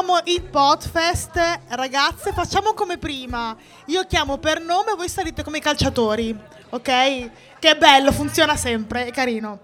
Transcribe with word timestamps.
Riprendiamo 0.00 0.20
il 0.24 0.42
Podfest, 0.50 1.60
ragazze, 1.68 2.32
facciamo 2.32 2.72
come 2.72 2.96
prima. 2.96 3.54
Io 3.86 4.06
chiamo 4.06 4.38
per 4.38 4.58
nome, 4.58 4.94
voi 4.94 5.10
salite 5.10 5.44
come 5.44 5.58
i 5.58 5.60
calciatori, 5.60 6.34
ok? 6.70 7.30
Che 7.58 7.76
bello, 7.76 8.10
funziona 8.10 8.56
sempre, 8.56 9.04
è 9.04 9.10
carino. 9.12 9.58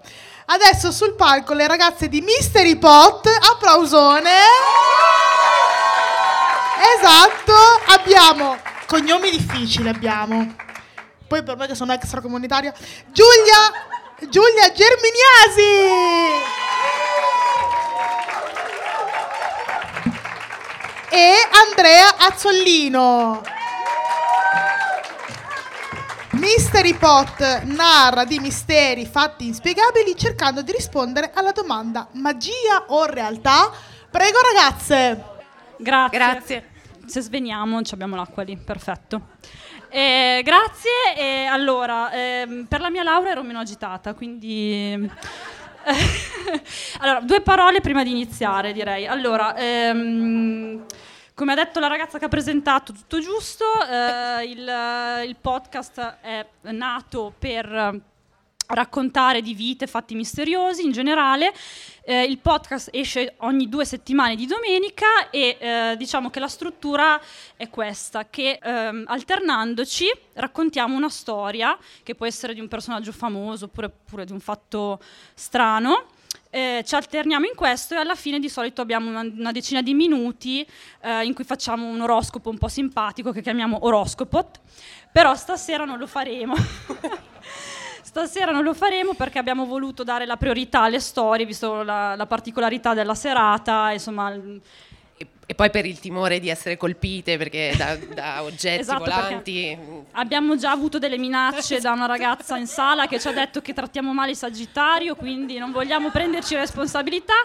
Adesso 0.45 0.91
sul 0.91 1.15
palco 1.15 1.55
le 1.55 1.65
ragazze 1.65 2.07
di 2.07 2.21
Mystery 2.21 2.75
Pot, 2.75 3.27
applausone. 3.27 4.29
Esatto, 6.99 7.53
abbiamo 7.87 8.57
cognomi 8.85 9.31
difficili 9.31 9.89
abbiamo. 9.89 10.53
Poi 11.27 11.41
per 11.41 11.57
me 11.57 11.65
che 11.65 11.73
sono 11.73 11.93
extracomunitaria, 11.93 12.71
Giulia 13.07 13.73
Giulia 14.29 14.71
Germiniasi. 14.71 16.65
E 21.09 21.33
Andrea 21.67 22.15
Azzollino. 22.17 23.41
Mystery 26.31 26.93
Pot 26.93 27.63
narra 27.63 28.25
di 28.25 28.39
misteri 28.39 29.05
fatti 29.05 29.47
inspiegabili 29.47 30.15
cercando 30.15 30.61
di 30.61 30.71
rispondere 30.71 31.31
alla 31.33 31.51
domanda 31.51 32.07
magia 32.13 32.85
o 32.87 33.05
realtà? 33.05 33.71
Prego 34.09 34.37
ragazze. 34.53 35.23
Grazie. 35.77 36.17
Grazie. 36.17 36.69
Se 37.05 37.21
sveniamo 37.21 37.79
abbiamo 37.91 38.15
l'acqua 38.15 38.43
lì, 38.43 38.57
perfetto. 38.57 39.35
Eh, 39.89 40.41
grazie. 40.43 41.15
E 41.15 41.45
allora, 41.45 42.11
ehm, 42.11 42.65
per 42.65 42.81
la 42.81 42.89
mia 42.89 43.03
laurea 43.03 43.31
ero 43.31 43.43
meno 43.43 43.59
agitata, 43.59 44.13
quindi... 44.13 45.09
allora, 46.99 47.19
due 47.21 47.41
parole 47.41 47.81
prima 47.81 48.03
di 48.03 48.11
iniziare, 48.11 48.73
direi. 48.73 49.07
Allora, 49.07 49.55
ehm, 49.55 50.85
come 51.33 51.51
ha 51.51 51.55
detto 51.55 51.79
la 51.79 51.87
ragazza 51.87 52.17
che 52.19 52.25
ha 52.25 52.29
presentato, 52.29 52.93
tutto 52.93 53.19
giusto. 53.19 53.65
Eh, 53.89 54.43
il, 54.45 55.27
il, 55.27 55.35
podcast 55.39 56.17
è 56.21 56.45
nato 56.71 57.33
per 57.37 58.01
raccontare 58.67 59.41
di 59.41 59.53
vite, 59.53 59.87
fatti 59.87 60.15
misteriosi 60.15 60.83
in 60.83 60.91
generale. 60.91 61.53
Eh, 62.03 62.23
il 62.23 62.37
podcast 62.39 62.89
esce 62.91 63.35
ogni 63.39 63.67
due 63.69 63.85
settimane 63.85 64.35
di 64.35 64.45
domenica 64.45 65.29
e 65.29 65.57
eh, 65.59 65.95
diciamo 65.97 66.29
che 66.29 66.39
la 66.39 66.47
struttura 66.47 67.19
è 67.55 67.69
questa, 67.69 68.29
che 68.29 68.59
ehm, 68.61 69.03
alternandoci 69.07 70.05
raccontiamo 70.33 70.95
una 70.95 71.09
storia 71.09 71.77
che 72.03 72.15
può 72.15 72.25
essere 72.25 72.53
di 72.53 72.59
un 72.59 72.67
personaggio 72.67 73.11
famoso 73.11 73.65
oppure, 73.65 73.87
oppure 73.87 74.25
di 74.25 74.31
un 74.31 74.39
fatto 74.39 74.99
strano. 75.33 76.05
Eh, 76.49 76.81
ci 76.85 76.95
alterniamo 76.95 77.45
in 77.45 77.55
questo 77.55 77.93
e 77.93 77.97
alla 77.97 78.15
fine 78.15 78.39
di 78.39 78.47
solito 78.47 78.81
abbiamo 78.81 79.09
una, 79.09 79.21
una 79.21 79.51
decina 79.51 79.81
di 79.81 79.93
minuti 79.93 80.65
eh, 81.01 81.25
in 81.25 81.33
cui 81.33 81.43
facciamo 81.43 81.87
un 81.87 81.99
oroscopo 81.99 82.49
un 82.49 82.57
po' 82.57 82.69
simpatico 82.69 83.31
che 83.33 83.41
chiamiamo 83.41 83.79
oroscopot, 83.81 84.61
però 85.11 85.35
stasera 85.35 85.83
non 85.83 85.97
lo 85.97 86.07
faremo. 86.07 86.55
Stasera 88.17 88.51
non 88.51 88.63
lo 88.63 88.73
faremo 88.73 89.13
perché 89.13 89.37
abbiamo 89.37 89.67
voluto 89.67 90.03
dare 90.03 90.25
la 90.25 90.37
priorità 90.37 90.81
alle 90.81 90.99
storie, 90.99 91.45
visto 91.45 91.83
la, 91.83 92.15
la 92.15 92.25
particolarità 92.25 92.95
della 92.95 93.13
serata, 93.13 93.91
insomma... 93.91 94.35
E, 95.49 95.53
poi 95.53 95.69
per 95.69 95.85
il 95.85 95.99
timore 95.99 96.39
di 96.39 96.49
essere 96.49 96.77
colpite 96.77 97.37
perché 97.37 97.75
da, 97.77 97.95
da 97.95 98.41
oggetti 98.43 98.81
esatto, 98.81 99.03
volanti. 99.03 99.77
Abbiamo 100.13 100.55
già 100.55 100.71
avuto 100.71 100.97
delle 100.97 101.19
minacce 101.19 101.79
da 101.79 101.91
una 101.91 102.07
ragazza 102.07 102.57
in 102.57 102.65
sala 102.65 103.05
che 103.05 103.19
ci 103.19 103.27
ha 103.27 103.33
detto 103.33 103.61
che 103.61 103.73
trattiamo 103.73 104.11
male 104.13 104.31
il 104.31 104.37
Sagittario, 104.37 105.15
quindi 105.15 105.59
non 105.59 105.71
vogliamo 105.71 106.09
prenderci 106.09 106.55
responsabilità. 106.55 107.35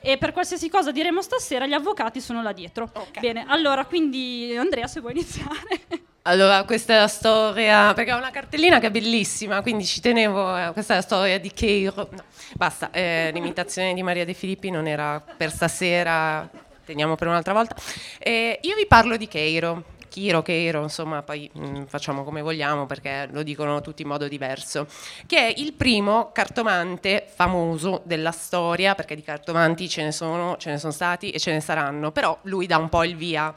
E 0.00 0.16
per 0.16 0.32
qualsiasi 0.32 0.68
cosa 0.70 0.92
diremo 0.92 1.22
stasera, 1.22 1.66
gli 1.66 1.74
avvocati 1.74 2.20
sono 2.20 2.40
là 2.40 2.52
dietro. 2.52 2.88
Okay. 2.92 3.20
Bene, 3.20 3.44
allora 3.48 3.84
quindi 3.84 4.56
Andrea, 4.56 4.86
se 4.86 5.00
vuoi 5.00 5.12
iniziare. 5.12 5.80
Allora, 6.24 6.64
questa 6.64 6.92
è 6.92 6.98
la 6.98 7.08
storia, 7.08 7.94
perché 7.94 8.12
ho 8.12 8.18
una 8.18 8.30
cartellina 8.30 8.78
che 8.78 8.88
è 8.88 8.90
bellissima, 8.90 9.62
quindi 9.62 9.86
ci 9.86 10.02
tenevo, 10.02 10.54
eh, 10.54 10.72
questa 10.72 10.92
è 10.92 10.96
la 10.96 11.02
storia 11.02 11.40
di 11.40 11.50
Keiro. 11.50 12.08
No, 12.10 12.22
basta, 12.56 12.90
eh, 12.90 13.30
l'imitazione 13.32 13.94
di 13.94 14.02
Maria 14.02 14.26
De 14.26 14.34
Filippi 14.34 14.68
non 14.70 14.86
era 14.86 15.18
per 15.18 15.50
stasera, 15.50 16.46
teniamo 16.84 17.14
per 17.14 17.26
un'altra 17.26 17.54
volta. 17.54 17.74
Eh, 18.18 18.58
io 18.60 18.76
vi 18.76 18.84
parlo 18.86 19.16
di 19.16 19.28
Keiro, 19.28 19.84
Chiro, 20.10 20.42
Keiro, 20.42 20.82
insomma, 20.82 21.22
poi 21.22 21.48
mh, 21.50 21.66
mm, 21.66 21.82
facciamo 21.84 22.24
come 22.24 22.42
vogliamo 22.42 22.84
perché 22.84 23.28
lo 23.30 23.42
dicono 23.42 23.80
tutti 23.80 24.02
in 24.02 24.08
modo 24.08 24.28
diverso, 24.28 24.86
che 25.26 25.38
è 25.38 25.54
il 25.56 25.72
primo 25.72 26.32
cartomante 26.32 27.26
famoso 27.34 28.02
della 28.04 28.32
storia, 28.32 28.94
perché 28.94 29.14
di 29.14 29.22
cartomanti 29.22 29.88
ce 29.88 30.02
ne 30.02 30.12
sono, 30.12 30.56
ce 30.58 30.70
ne 30.70 30.78
sono 30.78 30.92
stati 30.92 31.30
e 31.30 31.38
ce 31.38 31.52
ne 31.52 31.60
saranno, 31.60 32.10
però 32.10 32.38
lui 32.42 32.66
dà 32.66 32.76
un 32.76 32.90
po' 32.90 33.04
il 33.04 33.16
via 33.16 33.54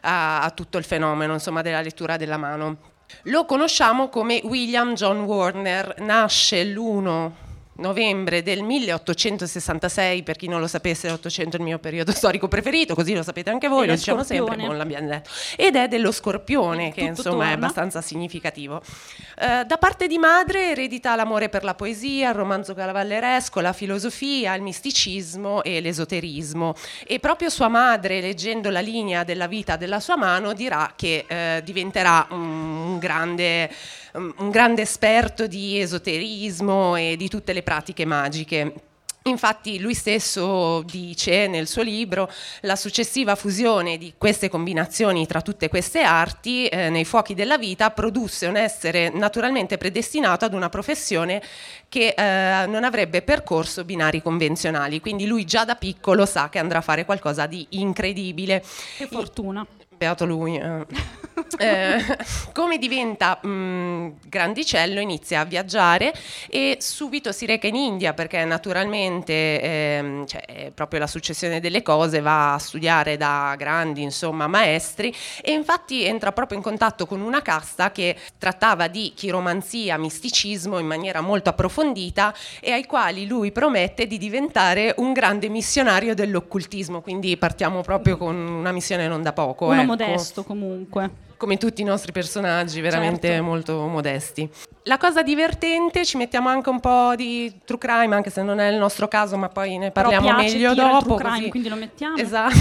a, 0.00 0.40
a 0.40 0.50
tutto 0.52 0.78
il 0.78 0.84
fenomeno, 0.84 1.34
insomma, 1.34 1.60
della 1.60 1.82
lettura 1.82 2.16
della 2.16 2.38
mano. 2.38 2.76
Lo 3.24 3.44
conosciamo 3.44 4.08
come 4.08 4.40
William 4.44 4.94
John 4.94 5.20
Warner, 5.20 5.96
nasce 5.98 6.64
l'1 6.64 7.46
novembre 7.78 8.42
del 8.42 8.62
1866, 8.62 10.22
per 10.22 10.36
chi 10.36 10.48
non 10.48 10.60
lo 10.60 10.66
sapesse, 10.66 11.08
l'Ottocento 11.08 11.56
è 11.56 11.58
il 11.58 11.64
mio 11.64 11.78
periodo 11.78 12.12
storico 12.12 12.48
preferito, 12.48 12.94
così 12.94 13.14
lo 13.14 13.22
sapete 13.22 13.50
anche 13.50 13.68
voi, 13.68 13.86
lo 13.86 13.94
diciamo 13.94 14.22
sempre, 14.22 14.56
non 14.56 14.76
l'abbiamo 14.76 15.08
detto. 15.08 15.30
Ed 15.56 15.76
è 15.76 15.88
dello 15.88 16.12
scorpione, 16.12 16.92
che 16.92 17.00
insomma 17.02 17.30
torna. 17.30 17.50
è 17.50 17.52
abbastanza 17.52 18.00
significativo. 18.00 18.82
Uh, 19.40 19.64
da 19.64 19.76
parte 19.78 20.06
di 20.06 20.18
madre 20.18 20.70
eredita 20.70 21.14
l'amore 21.14 21.48
per 21.48 21.64
la 21.64 21.74
poesia, 21.74 22.30
il 22.30 22.34
romanzo 22.34 22.74
cavalleresco, 22.74 23.60
la 23.60 23.72
filosofia, 23.72 24.54
il 24.54 24.62
misticismo 24.62 25.62
e 25.62 25.80
l'esoterismo. 25.80 26.74
E 27.06 27.18
proprio 27.20 27.48
sua 27.48 27.68
madre, 27.68 28.20
leggendo 28.20 28.70
la 28.70 28.80
linea 28.80 29.24
della 29.24 29.46
vita 29.46 29.76
della 29.76 30.00
sua 30.00 30.16
mano, 30.16 30.52
dirà 30.52 30.92
che 30.96 31.24
uh, 31.28 31.62
diventerà 31.62 32.26
un, 32.30 32.38
un 32.38 32.98
grande 32.98 33.70
un 34.18 34.50
grande 34.50 34.82
esperto 34.82 35.46
di 35.46 35.80
esoterismo 35.80 36.96
e 36.96 37.16
di 37.16 37.28
tutte 37.28 37.52
le 37.52 37.62
pratiche 37.68 38.06
magiche. 38.06 38.72
Infatti 39.24 39.78
lui 39.78 39.92
stesso 39.92 40.80
dice 40.86 41.48
nel 41.48 41.68
suo 41.68 41.82
libro 41.82 42.30
la 42.62 42.76
successiva 42.76 43.34
fusione 43.34 43.98
di 43.98 44.14
queste 44.16 44.48
combinazioni 44.48 45.26
tra 45.26 45.42
tutte 45.42 45.68
queste 45.68 46.00
arti 46.00 46.66
eh, 46.66 46.88
nei 46.88 47.04
fuochi 47.04 47.34
della 47.34 47.58
vita 47.58 47.90
produsse 47.90 48.46
un 48.46 48.56
essere 48.56 49.10
naturalmente 49.10 49.76
predestinato 49.76 50.46
ad 50.46 50.54
una 50.54 50.70
professione 50.70 51.42
che 51.90 52.14
eh, 52.16 52.66
non 52.68 52.84
avrebbe 52.84 53.20
percorso 53.20 53.84
binari 53.84 54.22
convenzionali, 54.22 54.98
quindi 55.00 55.26
lui 55.26 55.44
già 55.44 55.66
da 55.66 55.74
piccolo 55.74 56.24
sa 56.24 56.48
che 56.48 56.58
andrà 56.58 56.78
a 56.78 56.82
fare 56.82 57.04
qualcosa 57.04 57.44
di 57.44 57.66
incredibile. 57.70 58.64
Che 58.96 59.08
fortuna. 59.08 59.66
Beato 59.98 60.24
lui. 60.24 60.56
Eh. 60.56 60.86
eh, 61.58 61.98
come 62.52 62.78
diventa 62.78 63.38
mh, 63.42 63.48
mm, 63.48 64.08
grandicello 64.26 65.00
inizia 65.00 65.40
a 65.40 65.44
viaggiare 65.44 66.12
e 66.48 66.78
subito 66.80 67.32
si 67.32 67.46
reca 67.46 67.66
in 67.66 67.76
India 67.76 68.12
perché 68.12 68.44
naturalmente 68.44 69.32
eh, 69.32 70.24
cioè, 70.26 70.44
è 70.44 70.70
proprio 70.72 71.00
la 71.00 71.06
successione 71.06 71.60
delle 71.60 71.82
cose, 71.82 72.20
va 72.20 72.54
a 72.54 72.58
studiare 72.58 73.16
da 73.16 73.54
grandi 73.56 74.02
insomma, 74.02 74.46
maestri 74.46 75.14
e 75.42 75.52
infatti 75.52 76.04
entra 76.04 76.32
proprio 76.32 76.58
in 76.58 76.64
contatto 76.64 77.06
con 77.06 77.20
una 77.20 77.42
casta 77.42 77.90
che 77.92 78.16
trattava 78.38 78.88
di 78.88 79.12
chiromanzia, 79.14 79.98
misticismo 79.98 80.78
in 80.78 80.86
maniera 80.86 81.20
molto 81.20 81.50
approfondita 81.50 82.34
e 82.60 82.72
ai 82.72 82.86
quali 82.86 83.26
lui 83.26 83.52
promette 83.52 84.06
di 84.06 84.18
diventare 84.18 84.94
un 84.98 85.12
grande 85.12 85.48
missionario 85.48 86.14
dell'occultismo, 86.14 87.00
quindi 87.00 87.36
partiamo 87.36 87.82
proprio 87.82 88.16
con 88.16 88.36
una 88.36 88.72
missione 88.72 89.08
non 89.08 89.22
da 89.22 89.32
poco. 89.32 89.66
Uno 89.66 89.80
ecco. 89.80 89.86
Modesto 89.88 90.44
comunque 90.44 91.26
come 91.38 91.56
tutti 91.56 91.80
i 91.80 91.84
nostri 91.84 92.12
personaggi, 92.12 92.82
veramente 92.82 93.28
certo. 93.28 93.42
molto 93.44 93.86
modesti. 93.86 94.50
La 94.82 94.98
cosa 94.98 95.22
divertente, 95.22 96.04
ci 96.04 96.16
mettiamo 96.16 96.48
anche 96.48 96.68
un 96.68 96.80
po' 96.80 97.14
di 97.14 97.60
true 97.64 97.78
crime, 97.78 98.14
anche 98.14 98.28
se 98.28 98.42
non 98.42 98.58
è 98.58 98.68
il 98.68 98.76
nostro 98.76 99.08
caso, 99.08 99.36
ma 99.38 99.48
poi 99.48 99.78
ne 99.78 99.90
parliamo 99.90 100.32
meglio 100.32 100.74
dopo. 100.74 101.14
True 101.14 101.30
crime, 101.30 101.48
quindi 101.48 101.68
lo 101.68 101.76
mettiamo. 101.76 102.16
Esatto, 102.16 102.54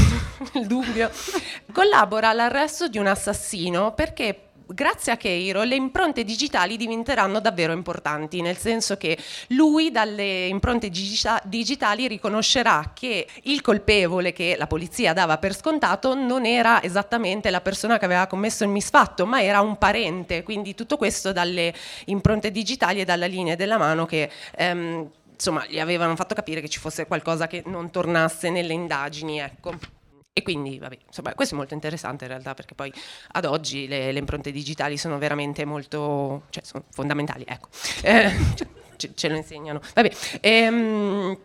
il 0.54 0.68
dubbio. 0.68 1.10
Collabora 1.74 2.30
all'arresto 2.30 2.88
di 2.88 2.98
un 2.98 3.08
assassino 3.08 3.94
perché 3.94 4.47
grazie 4.68 5.12
a 5.12 5.18
Keiro 5.18 5.64
le 5.64 5.75
impronte 5.75 6.24
digitali 6.24 6.78
diventeranno 6.78 7.40
davvero 7.40 7.74
importanti, 7.74 8.42
nel 8.42 8.58
senso 8.58 8.98
che 8.98 9.18
lui 9.50 9.92
dalle 9.92 10.48
impronte 10.48 10.90
digita- 10.90 11.42
digitali 11.44 12.08
riconoscerà 12.08 12.92
che 12.94 13.28
il 13.44 13.62
colpevole 13.62 14.34
che 14.34 14.56
la 14.58 14.68
polizia 14.68 15.14
dava 15.14 15.38
per 15.38 15.56
scontato 15.56 16.14
non 16.14 16.46
era 16.46 16.81
esattamente 16.84 17.50
la 17.50 17.62
persona 17.62 17.98
che 17.98 18.06
aveva 18.06 18.28
commesso 18.28 18.64
il 18.64 18.69
misfatto, 18.69 19.25
ma 19.25 19.42
era 19.42 19.62
un 19.62 19.78
parente, 19.78 20.44
quindi 20.44 20.75
tutto 20.75 20.98
questo 20.98 21.31
dalle 21.31 21.74
impronte 22.06 22.52
digitali 22.52 23.02
e 23.02 23.06
dalla 23.06 23.25
linea 23.25 23.56
della 23.56 23.78
mano 23.78 24.06
che 24.06 24.30
ehm, 24.56 25.10
insomma 25.34 25.66
gli 25.68 25.80
avevano 25.80 26.16
fatto 26.16 26.34
capire 26.34 26.62
che 26.62 26.69
ci 26.69 26.80
fosse 26.80 27.06
qualcosa 27.06 27.48
che 27.48 27.64
non 27.66 27.92
tornasse 27.92 28.50
nelle 28.50 28.74
indagini, 28.74 29.40
ecco. 29.40 29.97
E 30.38 30.44
quindi, 30.44 30.78
vabbè, 30.78 31.00
insomma, 31.07 31.34
questo 31.34 31.56
è 31.56 31.57
molto 31.57 31.74
interessante 31.74 32.25
in 32.25 32.30
realtà 32.30 32.54
perché 32.54 32.75
poi 32.75 32.94
ad 33.31 33.45
oggi 33.45 33.88
le, 33.88 34.12
le 34.12 34.19
impronte 34.19 34.51
digitali 34.51 34.95
sono 34.95 35.18
veramente 35.18 35.66
molto, 35.66 36.44
cioè 36.51 36.63
sono 36.63 36.84
fondamentali, 36.92 37.44
ecco, 37.48 37.69
eh, 38.04 38.30
ce, 38.98 39.16
ce, 39.16 39.30
lo 39.30 39.36
insegnano. 39.36 39.81
Vabbè, 39.95 40.12
ehm, 40.42 41.38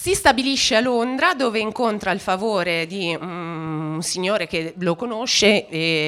Si 0.00 0.14
stabilisce 0.14 0.76
a 0.76 0.80
Londra 0.80 1.34
dove 1.34 1.58
incontra 1.58 2.12
il 2.12 2.20
favore 2.20 2.86
di 2.86 3.18
un 3.20 3.98
signore 4.00 4.46
che 4.46 4.74
lo 4.78 4.94
conosce, 4.94 5.66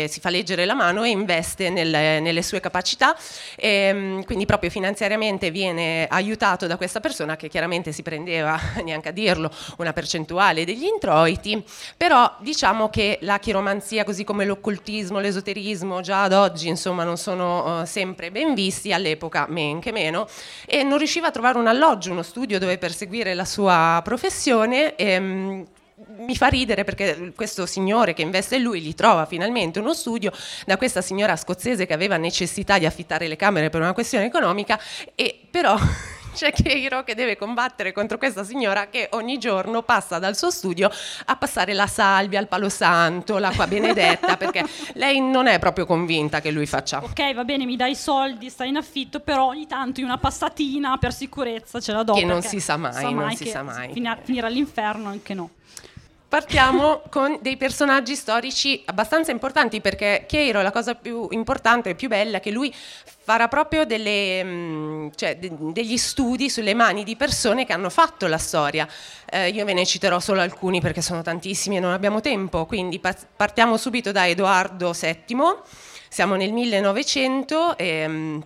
si 0.09 0.21
fa 0.21 0.31
leggere 0.31 0.65
la 0.65 0.75
mano 0.75 1.03
e 1.03 1.09
investe 1.09 1.71
nelle, 1.71 2.21
nelle 2.21 2.43
sue 2.43 2.61
capacità, 2.61 3.17
e, 3.57 3.69
ehm, 3.69 4.25
quindi 4.27 4.47
proprio 4.47 4.71
finanziariamente 4.71 5.51
viene 5.51 6.07
aiutato 6.07 6.69
da 6.69 6.77
questa 6.77 7.01
persona 7.01 7.35
che 7.35 7.49
chiaramente 7.49 7.91
si 7.91 8.03
prendeva, 8.03 8.57
neanche 8.85 9.09
a 9.09 9.13
dirlo, 9.13 9.51
una 9.79 9.93
percentuale 9.93 10.65
degli 10.65 10.85
introiti, 10.85 11.61
però 11.97 12.33
diciamo 12.39 12.91
che 12.91 13.19
la 13.23 13.41
chiromanzia 13.41 14.05
così 14.05 14.23
come 14.23 14.45
l'occultismo, 14.45 15.19
l'esoterismo 15.19 16.01
già 16.01 16.23
ad 16.23 16.33
oggi 16.33 16.69
insomma 16.69 17.03
non 17.03 17.17
sono 17.17 17.81
uh, 17.81 17.85
sempre 17.87 18.31
ben 18.31 18.55
visti, 18.55 18.93
all'epoca 18.93 19.47
men 19.49 19.81
che 19.81 19.91
meno, 19.91 20.29
e 20.65 20.85
non 20.85 20.97
riusciva 20.97 21.27
a 21.27 21.31
trovare 21.33 21.59
un 21.59 21.67
alloggio, 21.67 22.13
uno 22.13 22.23
studio 22.23 22.61
dove 22.61 22.79
perseguire 22.79 23.35
la 23.35 23.45
sua 23.45 23.79
professione. 24.03 24.97
Ehm, 24.97 25.67
mi 26.19 26.37
fa 26.37 26.47
ridere 26.47 26.85
perché 26.85 27.33
questo 27.35 27.67
signore 27.67 28.15
che 28.15 28.23
investe 28.23 28.57
in 28.57 28.63
lui 28.63 28.81
gli 28.81 28.95
trova 28.95 29.27
finalmente 29.27 29.79
uno 29.81 29.95
studio 29.95 30.33
da 30.65 30.77
questa 30.77 31.03
signora 31.03 31.37
scozzese 31.37 31.87
che 31.87 31.93
aveva 31.93 32.17
necessità 32.17 32.79
di 32.79 32.87
affittare 32.87 33.29
le 33.29 33.37
camere 33.37 33.69
per 33.71 33.81
una 33.81 33.93
questione 33.93 34.25
economica 34.25 34.81
e 35.15 35.39
però 35.51 35.77
c'è 36.35 36.53
Keiro 36.53 37.03
che 37.05 37.15
deve 37.15 37.37
combattere 37.37 37.93
contro 37.93 38.19
questa 38.19 38.45
signora 38.45 38.89
che 38.89 39.09
ogni 39.13 39.39
giorno 39.39 39.83
passa 39.83 40.19
dal 40.19 40.37
suo 40.37 40.51
studio 40.51 40.91
a 41.27 41.37
passare 41.37 41.75
la 41.75 41.87
salvia, 41.87 42.41
il 42.41 42.49
palo 42.49 42.69
santo, 42.69 43.39
l'acqua 43.39 43.67
benedetta, 43.67 44.37
perché 44.37 44.65
lei 44.95 45.21
non 45.21 45.47
è 45.47 45.59
proprio 45.59 45.87
convinta 45.87 46.41
che 46.41 46.51
lui 46.51 46.67
faccia. 46.67 47.03
Ok, 47.03 47.35
va 47.35 47.45
bene, 47.45 47.65
mi 47.65 47.77
dai 47.77 47.93
i 47.93 47.97
soldi, 47.97 48.49
stai 48.51 48.69
in 48.69 48.77
affitto, 48.77 49.21
però 49.21 49.47
ogni 49.47 49.67
tanto 49.67 50.01
una 50.01 50.19
passatina 50.19 50.97
per 50.99 51.13
sicurezza 51.13 51.81
ce 51.81 51.93
la 51.93 52.03
do. 52.03 52.15
Che 52.15 52.25
non 52.25 52.43
si 52.43 52.61
sa 52.61 52.77
mai, 52.77 52.93
sa 52.93 53.01
mai 53.03 53.15
non 53.15 53.37
si 53.37 53.47
sa 53.47 53.63
mai. 53.63 53.93
Finire 54.23 54.47
all'inferno 54.47 55.09
anche 55.09 55.35
no. 55.35 55.51
Partiamo 56.31 57.03
con 57.11 57.39
dei 57.41 57.57
personaggi 57.57 58.15
storici 58.15 58.81
abbastanza 58.85 59.33
importanti 59.33 59.81
perché 59.81 60.27
Cheiro, 60.29 60.63
la 60.63 60.71
cosa 60.71 60.95
più 60.95 61.27
importante 61.31 61.91
e 61.91 61.95
più 61.97 62.07
bella 62.07 62.37
è 62.37 62.41
che 62.41 62.53
lui 62.53 62.73
farà 63.03 63.49
proprio 63.49 63.85
delle, 63.85 64.45
mm, 64.45 65.09
cioè, 65.17 65.39
de- 65.39 65.51
degli 65.73 65.97
studi 65.97 66.49
sulle 66.49 66.73
mani 66.73 67.03
di 67.03 67.17
persone 67.17 67.67
che 67.67 67.73
hanno 67.73 67.91
fatto 67.91 68.29
la 68.29 68.39
storia. 68.39 68.87
Eh, 69.29 69.49
io 69.49 69.65
ve 69.65 69.73
ne 69.73 69.85
citerò 69.85 70.21
solo 70.21 70.41
alcuni 70.41 70.81
perché 70.81 71.03
sono 71.03 71.21
tantissimi 71.21 71.79
e 71.79 71.81
non 71.81 71.91
abbiamo 71.91 72.21
tempo, 72.21 72.65
quindi 72.65 73.01
pa- 73.01 73.17
partiamo 73.35 73.77
subito 73.77 74.13
da 74.13 74.29
Edoardo 74.29 74.93
VII, 74.93 75.37
siamo 76.09 76.37
nel 76.37 76.53
1900 76.53 77.77
e 77.77 78.07
mm, 78.07 78.41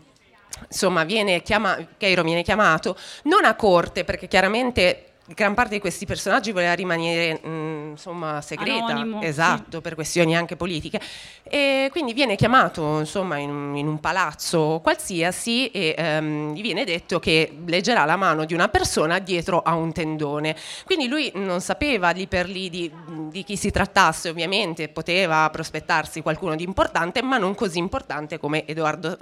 insomma 0.71 1.05
viene 1.05 1.43
chiama- 1.43 1.77
Cheiro 1.99 2.23
viene 2.23 2.43
chiamato 2.43 2.97
non 3.25 3.45
a 3.45 3.55
corte 3.57 4.05
perché 4.05 4.27
chiaramente 4.27 5.09
gran 5.27 5.55
parte 5.55 5.75
di 5.75 5.81
questi 5.81 6.05
personaggi 6.05 6.53
voleva 6.53 6.75
rimanere 6.75 7.41
mh, 7.43 7.49
mm, 7.49 7.91
insomma 7.91 8.41
segreta, 8.43 8.87
Anonimo, 8.87 9.23
esatto, 9.23 9.77
sì. 9.77 9.81
per 9.81 9.95
questioni 9.95 10.37
anche 10.37 10.57
politiche. 10.57 11.01
E 11.43 11.89
quindi 11.91 12.13
viene 12.13 12.37
chiamato 12.37 12.99
insomma 12.99 13.39
in 13.39 13.51
un, 13.51 13.77
in 13.77 13.87
un 13.87 14.01
palazzo 14.01 14.81
qualsiasi 14.83 15.71
e 15.71 15.95
um, 15.99 16.53
gli 16.53 16.61
viene 16.61 16.85
detto 16.85 17.19
che 17.19 17.57
leggerà 17.65 18.05
la 18.05 18.17
mano 18.17 18.45
di 18.45 18.53
una 18.53 18.69
persona 18.69 19.19
dietro 19.19 19.63
a 19.63 19.75
un 19.75 19.93
tendone. 19.93 20.57
Quindi 20.85 21.09
lui 21.09 21.31
non 21.35 21.61
sapeva 21.61 22.11
lì 22.11 22.27
per 22.27 22.49
lì 22.49 22.69
di, 22.69 22.91
di 23.31 23.45
chi 23.45 23.57
si 23.57 23.71
trattasse, 23.71 24.29
ovviamente 24.29 24.89
poteva 24.89 25.49
prospettarsi 25.51 26.21
qualcuno 26.21 26.55
di 26.55 26.65
importante, 26.65 27.23
ma 27.23 27.39
non 27.39 27.55
così 27.55 27.79
importante 27.79 28.39
come 28.39 28.67
Edoardo 28.67 29.19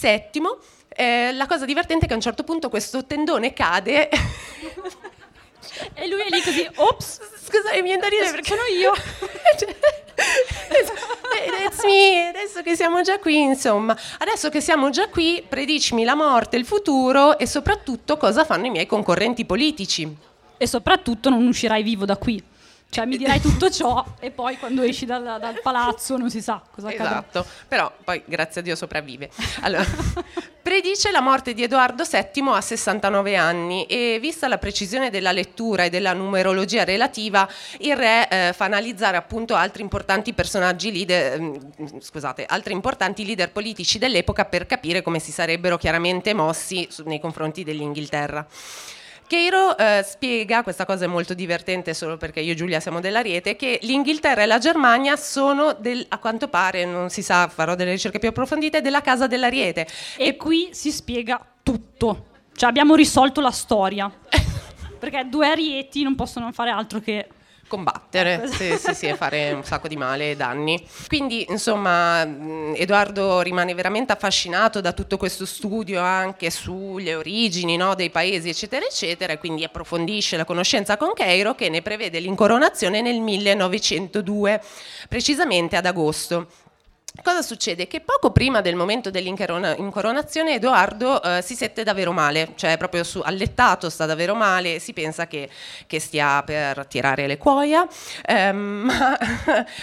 VII. 0.00 0.42
Eh, 0.90 1.32
la 1.32 1.46
cosa 1.46 1.64
divertente 1.64 2.04
è 2.04 2.08
che 2.08 2.14
a 2.14 2.16
un 2.16 2.22
certo 2.22 2.42
punto 2.42 2.68
questo 2.68 3.04
tendone 3.04 3.52
cade 3.52 4.08
E 5.94 6.08
lui 6.08 6.20
è 6.20 6.28
lì 6.30 6.42
così, 6.42 6.68
ops. 6.76 7.20
Scusa, 7.44 7.72
mi 7.74 7.82
viene 7.82 8.00
da 8.00 8.08
dire 8.08 8.30
perché 8.30 8.56
sono 8.56 8.66
io. 8.66 8.92
It's 11.64 11.84
me, 11.84 12.28
adesso 12.28 12.62
che 12.62 12.74
siamo 12.74 13.02
già 13.02 13.18
qui, 13.18 13.40
insomma, 13.40 13.96
adesso 14.18 14.48
che 14.48 14.60
siamo 14.60 14.90
già 14.90 15.08
qui, 15.08 15.44
predicimi 15.46 16.04
la 16.04 16.14
morte, 16.14 16.56
il 16.56 16.64
futuro 16.64 17.38
e 17.38 17.46
soprattutto 17.46 18.16
cosa 18.16 18.44
fanno 18.44 18.66
i 18.66 18.70
miei 18.70 18.86
concorrenti 18.86 19.44
politici. 19.44 20.16
E 20.56 20.66
soprattutto 20.66 21.30
non 21.30 21.46
uscirai 21.46 21.82
vivo 21.82 22.04
da 22.04 22.16
qui. 22.16 22.42
Cioè 22.90 23.04
mi 23.04 23.18
dirai 23.18 23.38
tutto 23.38 23.70
ciò 23.70 24.02
e 24.18 24.30
poi 24.30 24.56
quando 24.56 24.82
esci 24.82 25.04
dal, 25.04 25.22
dal 25.22 25.60
palazzo 25.60 26.16
non 26.16 26.30
si 26.30 26.40
sa 26.40 26.62
cosa 26.70 26.88
accade. 26.88 27.08
Esatto, 27.08 27.46
però 27.68 27.92
poi 28.02 28.22
grazie 28.24 28.62
a 28.62 28.64
Dio 28.64 28.74
sopravvive. 28.74 29.28
Allora, 29.60 29.84
predice 30.62 31.10
la 31.10 31.20
morte 31.20 31.52
di 31.52 31.62
Edoardo 31.62 32.04
VII 32.10 32.48
a 32.48 32.60
69 32.62 33.36
anni 33.36 33.84
e 33.84 34.18
vista 34.18 34.48
la 34.48 34.56
precisione 34.56 35.10
della 35.10 35.32
lettura 35.32 35.84
e 35.84 35.90
della 35.90 36.14
numerologia 36.14 36.84
relativa, 36.84 37.46
il 37.80 37.94
re 37.94 38.26
eh, 38.28 38.52
fa 38.54 38.64
analizzare 38.64 39.18
appunto 39.18 39.54
altri 39.54 39.82
importanti 39.82 40.32
personaggi 40.32 40.90
leader, 40.90 41.38
mm, 41.38 41.54
scusate, 42.00 42.46
altri 42.46 42.72
importanti 42.72 43.26
leader 43.26 43.52
politici 43.52 43.98
dell'epoca 43.98 44.46
per 44.46 44.64
capire 44.64 45.02
come 45.02 45.18
si 45.18 45.30
sarebbero 45.30 45.76
chiaramente 45.76 46.32
mossi 46.32 46.88
nei 47.04 47.20
confronti 47.20 47.64
dell'Inghilterra. 47.64 48.46
Cheiro 49.28 49.76
eh, 49.76 50.02
spiega, 50.08 50.62
questa 50.62 50.86
cosa 50.86 51.04
è 51.04 51.06
molto 51.06 51.34
divertente 51.34 51.92
solo 51.92 52.16
perché 52.16 52.40
io 52.40 52.52
e 52.52 52.54
Giulia 52.56 52.80
siamo 52.80 52.98
dell'Ariete, 52.98 53.56
che 53.56 53.78
l'Inghilterra 53.82 54.42
e 54.42 54.46
la 54.46 54.56
Germania 54.56 55.16
sono, 55.16 55.74
del, 55.74 56.04
a 56.08 56.18
quanto 56.18 56.48
pare, 56.48 56.86
non 56.86 57.10
si 57.10 57.22
sa, 57.22 57.46
farò 57.46 57.74
delle 57.74 57.90
ricerche 57.90 58.18
più 58.18 58.30
approfondite, 58.30 58.80
della 58.80 59.02
casa 59.02 59.26
dell'Ariete. 59.26 59.86
E, 60.16 60.28
e 60.28 60.36
qui 60.36 60.70
si 60.72 60.90
spiega 60.90 61.44
tutto, 61.62 62.28
cioè 62.56 62.70
abbiamo 62.70 62.94
risolto 62.94 63.42
la 63.42 63.50
storia, 63.50 64.10
perché 64.98 65.26
due 65.28 65.46
Arieti 65.46 66.02
non 66.02 66.14
possono 66.14 66.50
fare 66.50 66.70
altro 66.70 66.98
che 67.00 67.28
combattere 67.68 68.48
sì, 68.48 68.76
sì, 68.76 68.94
sì, 68.94 69.06
e 69.06 69.14
fare 69.14 69.52
un 69.52 69.62
sacco 69.62 69.86
di 69.86 69.96
male 69.96 70.32
e 70.32 70.36
danni. 70.36 70.84
Quindi, 71.06 71.46
insomma, 71.48 72.22
Edoardo 72.74 73.40
rimane 73.40 73.74
veramente 73.74 74.12
affascinato 74.12 74.80
da 74.80 74.92
tutto 74.92 75.16
questo 75.16 75.46
studio 75.46 76.00
anche 76.00 76.50
sulle 76.50 77.14
origini 77.14 77.76
no, 77.76 77.94
dei 77.94 78.10
paesi, 78.10 78.48
eccetera, 78.48 78.84
eccetera, 78.84 79.32
e 79.32 79.38
quindi 79.38 79.62
approfondisce 79.62 80.36
la 80.36 80.44
conoscenza 80.44 80.96
con 80.96 81.12
Keiro 81.12 81.54
che 81.54 81.68
ne 81.68 81.82
prevede 81.82 82.18
l'incoronazione 82.18 83.00
nel 83.00 83.20
1902, 83.20 84.60
precisamente 85.08 85.76
ad 85.76 85.86
agosto. 85.86 86.48
Cosa 87.22 87.42
succede? 87.42 87.86
Che 87.86 88.00
poco 88.00 88.30
prima 88.30 88.60
del 88.60 88.74
momento 88.74 89.10
dell'incoronazione 89.10 90.54
Edoardo 90.54 91.22
eh, 91.22 91.42
si 91.42 91.54
sente 91.54 91.82
davvero 91.82 92.12
male, 92.12 92.52
cioè 92.54 92.76
proprio 92.76 93.04
su, 93.04 93.20
allettato 93.22 93.90
sta 93.90 94.06
davvero 94.06 94.34
male, 94.34 94.78
si 94.78 94.92
pensa 94.92 95.26
che, 95.26 95.48
che 95.86 96.00
stia 96.00 96.42
per 96.42 96.86
tirare 96.86 97.26
le 97.26 97.36
cuoia, 97.36 97.86
ehm, 98.24 98.58
ma 98.86 99.18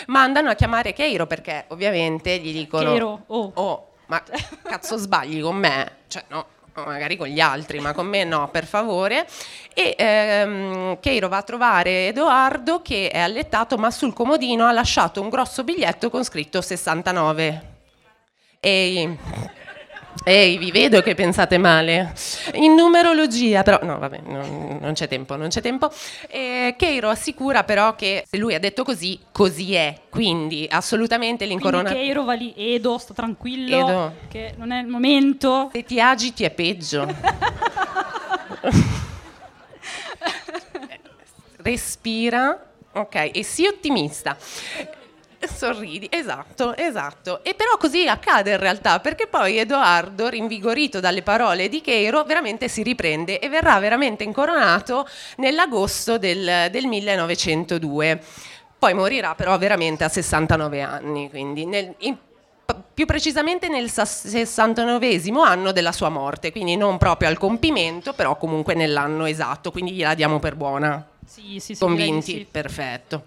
mandano 0.07 0.49
a 0.49 0.53
chiamare 0.55 0.93
Keiro 0.93 1.27
perché 1.27 1.65
ovviamente 1.69 2.37
gli 2.37 2.53
dicono... 2.53 2.89
Keiro, 2.89 3.23
oh. 3.27 3.51
oh 3.53 3.89
ma 4.07 4.21
cazzo 4.63 4.97
sbagli 4.97 5.41
con 5.41 5.55
me? 5.55 5.97
Cioè 6.07 6.23
no, 6.27 6.45
magari 6.83 7.15
con 7.17 7.27
gli 7.27 7.39
altri, 7.39 7.79
ma 7.79 7.93
con 7.93 8.07
me 8.07 8.23
no, 8.23 8.49
per 8.49 8.65
favore. 8.65 9.25
E 9.73 9.95
ehm, 9.97 10.99
Keiro 10.99 11.29
va 11.29 11.37
a 11.37 11.43
trovare 11.43 12.07
Edoardo 12.07 12.81
che 12.81 13.09
è 13.09 13.19
allettato, 13.19 13.77
ma 13.77 13.91
sul 13.91 14.13
comodino 14.13 14.65
ha 14.65 14.71
lasciato 14.71 15.21
un 15.21 15.29
grosso 15.29 15.63
biglietto 15.63 16.09
con 16.09 16.23
scritto 16.23 16.61
69. 16.61 17.73
Ehi. 18.59 19.63
Ehi, 20.27 20.57
vi 20.57 20.71
vedo 20.71 21.03
che 21.03 21.13
pensate 21.13 21.59
male. 21.59 22.11
In 22.53 22.73
numerologia, 22.73 23.61
però, 23.61 23.77
no, 23.83 23.99
vabbè, 23.99 24.21
non, 24.25 24.79
non 24.81 24.93
c'è 24.93 25.07
tempo, 25.07 25.35
non 25.35 25.49
c'è 25.49 25.61
tempo. 25.61 25.91
Eh, 26.27 26.73
Keiro 26.75 27.09
assicura 27.09 27.63
però 27.63 27.93
che 27.93 28.23
se 28.27 28.37
lui 28.37 28.55
ha 28.55 28.59
detto 28.59 28.83
così, 28.83 29.19
così 29.31 29.75
è. 29.75 29.95
Quindi 30.09 30.67
assolutamente 30.67 31.45
l'incoronazione. 31.45 32.01
Keiro 32.01 32.23
va 32.23 32.33
lì, 32.33 32.55
Edo, 32.57 32.97
sta 32.97 33.13
tranquillo, 33.13 33.87
Edo. 33.87 34.13
che 34.27 34.55
non 34.57 34.71
è 34.71 34.81
il 34.81 34.87
momento. 34.87 35.69
Se 35.71 35.83
ti 35.83 36.01
agiti 36.01 36.43
è 36.43 36.49
peggio. 36.49 37.05
Respira, 41.57 42.65
ok, 42.93 43.29
e 43.31 43.43
sii 43.43 43.67
ottimista. 43.67 44.35
Sorridi, 45.53 46.07
esatto, 46.11 46.75
esatto. 46.75 47.43
E 47.43 47.53
però 47.53 47.77
così 47.77 48.07
accade 48.07 48.51
in 48.51 48.59
realtà, 48.59 48.99
perché 48.99 49.27
poi 49.27 49.57
Edoardo, 49.57 50.27
rinvigorito 50.27 50.99
dalle 50.99 51.21
parole 51.21 51.69
di 51.69 51.81
Cheiro, 51.81 52.23
veramente 52.23 52.67
si 52.67 52.83
riprende 52.83 53.39
e 53.39 53.49
verrà 53.49 53.79
veramente 53.79 54.23
incoronato 54.23 55.07
nell'agosto 55.37 56.17
del, 56.17 56.69
del 56.71 56.85
1902. 56.87 58.21
Poi 58.77 58.93
morirà 58.93 59.35
però 59.35 59.57
veramente 59.57 60.03
a 60.03 60.09
69 60.09 60.81
anni, 60.81 61.29
quindi 61.29 61.65
nel, 61.65 61.93
in, 61.99 62.17
più 62.93 63.05
precisamente 63.05 63.67
nel 63.67 63.89
69 63.89 65.21
anno 65.43 65.71
della 65.71 65.91
sua 65.91 66.09
morte, 66.09 66.51
quindi 66.51 66.75
non 66.75 66.97
proprio 66.97 67.29
al 67.29 67.37
compimento, 67.37 68.13
però 68.13 68.37
comunque 68.37 68.73
nell'anno 68.73 69.25
esatto, 69.25 69.71
quindi 69.71 69.91
gliela 69.91 70.13
diamo 70.13 70.39
per 70.39 70.55
buona. 70.55 71.07
Sì, 71.25 71.59
sì, 71.59 71.73
sì. 71.73 71.79
Convinti? 71.79 72.31
Sì. 72.31 72.47
Perfetto. 72.49 73.23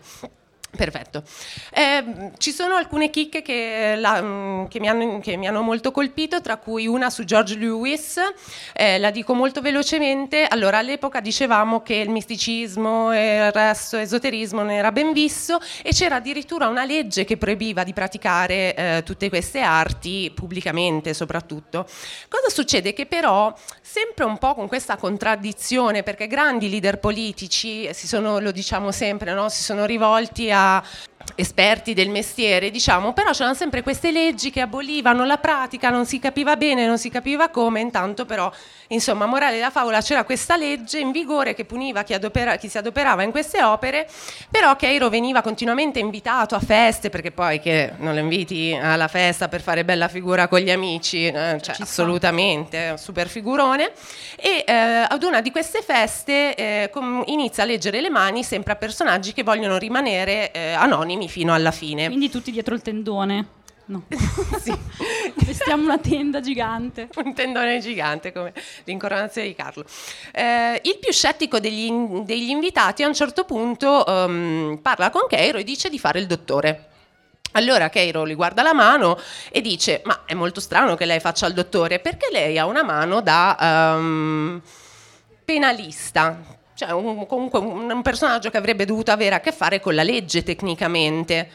Perfetto. 0.71 1.23
Eh, 1.73 2.33
ci 2.37 2.53
sono 2.53 2.75
alcune 2.75 3.09
chicche 3.09 3.41
che, 3.41 3.95
la, 3.97 4.21
mm, 4.21 4.67
che, 4.67 4.79
mi 4.81 4.89
hanno, 4.89 5.19
che, 5.19 5.37
mi 5.37 5.49
hanno, 5.49 5.63
molto 5.63 5.91
colpito, 5.91 6.43
tra 6.43 6.59
cui 6.59 6.87
una 6.87 7.09
su 7.09 7.25
George 7.25 7.57
Lewis, 7.57 8.21
eh, 8.75 8.99
la 8.99 9.11
dico 9.11 9.33
molto 9.33 9.63
velocemente. 9.63 10.45
Allora, 10.45 10.79
all'epoca 10.79 11.21
dicevamo 11.21 11.81
che 11.81 11.95
il 11.95 12.11
misticismo 12.11 13.13
e 13.13 13.47
il 13.47 13.53
resto 13.53 13.97
esoterismo 13.97 14.61
non 14.61 14.71
era 14.71 14.93
ben 14.93 15.13
visto 15.13 15.59
e 15.83 15.93
c'era 15.93 16.17
addirittura 16.17 16.69
una 16.69 16.85
legge 16.85 17.25
che 17.25 17.39
proibiva 17.39 17.83
di 17.83 17.95
praticare 17.95 18.75
eh, 18.75 19.03
tutte 19.07 19.31
queste 19.31 19.61
arti 19.61 20.31
pubblicamente 20.35 21.15
soprattutto. 21.15 21.87
Cosa 22.29 22.51
succede? 22.51 22.93
Che 22.93 23.07
però, 23.07 23.55
sempre 23.81 24.25
un 24.25 24.37
po' 24.37 24.55
con 24.55 24.69
questa 24.69 24.97
contraddizione, 24.97 26.03
perché 26.03 26.27
grandi 26.27 26.69
leader 26.69 26.99
politici, 26.99 27.89
sono, 27.95 28.39
lo 28.39 28.53
diciamo 28.53 28.93
sempre, 28.93 29.33
no? 29.33 29.49
si 29.49 29.63
sono 29.63 29.87
rivolti 29.87 30.51
a 30.51 30.58
esperti 31.35 31.95
del 31.95 32.09
mestiere, 32.09 32.71
diciamo, 32.71 33.13
però 33.13 33.31
c'erano 33.31 33.55
sempre 33.55 33.83
queste 33.83 34.11
leggi 34.11 34.51
che 34.51 34.61
abolivano 34.61 35.25
la 35.25 35.39
pratica, 35.39 35.91
non 35.91 36.07
si 36.07 36.19
capiva 36.19 36.57
bene, 36.57 36.87
non 36.87 36.99
si 36.99 37.11
capiva 37.11 37.49
come, 37.49 37.81
intanto 37.81 38.25
però, 38.25 38.51
insomma, 38.89 39.27
morale 39.27 39.57
della 39.57 39.71
favola, 39.71 40.01
c'era 40.01 40.25
questa 40.25 40.57
legge 40.57 40.99
in 40.99 41.11
vigore 41.11 41.55
che 41.55 41.65
puniva 41.65 42.03
chi, 42.03 42.15
adopera, 42.15 42.57
chi 42.57 42.69
si 42.69 42.79
adoperava 42.79 43.23
in 43.23 43.31
queste 43.31 43.63
opere, 43.63 44.09
però 44.51 44.77
Keiro 44.77 45.09
veniva 45.09 45.43
continuamente 45.43 45.99
invitato 45.99 46.55
a 46.55 46.61
feste, 46.61 47.11
perché 47.11 47.31
poi 47.31 47.61
che 47.61 47.93
non 47.99 48.15
lo 48.15 48.21
inviti 48.21 48.79
alla 48.81 49.09
festa 49.09 49.49
per 49.49 49.61
fare 49.61 49.85
bella 49.85 50.09
figura 50.09 50.49
con 50.49 50.61
gli 50.61 50.71
amici, 50.71 51.27
eh, 51.27 51.59
cioè, 51.61 51.77
assolutamente, 51.79 52.97
super 52.97 53.29
figurone, 53.29 53.93
e 54.37 54.65
eh, 54.67 54.73
ad 54.73 55.23
una 55.23 55.41
di 55.41 55.51
queste 55.51 55.83
feste 55.83 56.55
eh, 56.55 56.91
com- 56.93 57.23
inizia 57.27 57.63
a 57.63 57.67
leggere 57.67 58.01
le 58.01 58.11
mani 58.11 58.43
sempre 58.43 58.73
a 58.73 58.77
personaggi 58.77 59.33
che 59.33 59.43
vogliono 59.43 59.79
rimanere 59.79 60.51
eh, 60.53 60.73
anonimi 60.73 61.29
fino 61.29 61.53
alla 61.53 61.73
fine. 61.73 62.07
Quindi 62.07 62.31
tutti 62.31 62.51
dietro 62.51 62.75
il 62.75 62.83
tendone. 62.83 63.57
No. 63.89 64.05
sì. 64.61 64.73
Vestiamo 65.45 65.85
una 65.85 65.99
tenda 65.99 66.41
gigante. 66.41 67.09
Un 67.17 67.35
tendone 67.35 67.79
gigante 67.81 68.33
come 68.33 68.53
l'incoronazione 68.85 69.49
di 69.49 69.55
Carlo. 69.55 69.85
Eh, 70.33 70.81
il 70.85 70.99
più 71.01 71.11
scettico 71.13 71.59
degli, 71.59 71.91
degli, 72.25 72.51
invitati 72.51 73.03
a 73.03 73.07
un 73.07 73.15
certo 73.15 73.45
punto 73.45 74.05
um, 74.07 74.79
parla 74.83 75.11
con 75.11 75.23
Keiro 75.27 75.59
e 75.59 75.65
dice 75.65 75.89
di 75.89 75.99
fare 75.99 76.19
il 76.19 76.27
dottore. 76.27 76.87
Allora 77.53 77.89
Keiro 77.89 78.27
gli 78.27 78.35
guarda 78.35 78.63
la 78.63 78.75
mano 78.75 79.19
e 79.51 79.63
dice: 79.63 80.03
Ma 80.05 80.25
è 80.27 80.35
molto 80.35 80.61
strano 80.61 80.95
che 80.95 81.07
lei 81.07 81.19
faccia 81.19 81.47
il 81.47 81.55
dottore, 81.55 81.99
perché 81.99 82.29
lei 82.31 82.59
ha 82.59 82.67
una 82.67 82.85
mano 82.85 83.23
da 83.23 83.95
um, 83.97 84.61
penalista, 85.47 86.39
cioè 86.75 86.91
un, 86.91 87.27
comunque 87.27 87.59
un, 87.59 87.91
un 87.91 88.03
personaggio 88.03 88.51
che 88.51 88.59
avrebbe 88.59 88.85
dovuto 88.85 89.13
avere 89.13 89.37
a 89.37 89.41
che 89.41 89.53
fare 89.53 89.81
con 89.81 89.95
la 89.95 90.03
legge 90.03 90.43
tecnicamente. 90.43 91.51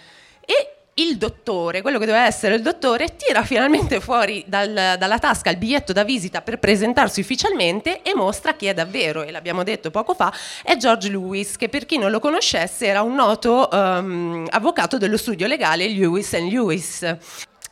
E 0.46 0.73
il 0.96 1.18
dottore, 1.18 1.82
quello 1.82 1.98
che 1.98 2.06
doveva 2.06 2.26
essere 2.26 2.56
il 2.56 2.62
dottore, 2.62 3.16
tira 3.16 3.44
finalmente 3.44 4.00
fuori 4.00 4.44
dal, 4.46 4.96
dalla 4.98 5.18
tasca 5.18 5.50
il 5.50 5.58
biglietto 5.58 5.92
da 5.92 6.04
visita 6.04 6.42
per 6.42 6.60
presentarsi 6.60 7.20
ufficialmente 7.20 8.02
e 8.04 8.14
mostra 8.14 8.54
chi 8.54 8.68
è 8.68 8.74
davvero, 8.74 9.24
e 9.24 9.32
l'abbiamo 9.32 9.64
detto 9.64 9.90
poco 9.90 10.14
fa, 10.14 10.32
è 10.62 10.76
George 10.78 11.10
Lewis, 11.10 11.58
che 11.58 11.70
per 11.70 11.86
chi 11.86 11.98
non 11.98 12.12
lo 12.12 12.20
conoscesse 12.20 12.86
era 12.86 13.02
un 13.02 13.16
noto 13.16 13.70
um, 13.72 14.46
avvocato 14.50 14.98
dello 14.98 15.18
studio 15.18 15.48
legale 15.48 15.88
Lewis 15.88 16.32
Lewis. 16.34 17.18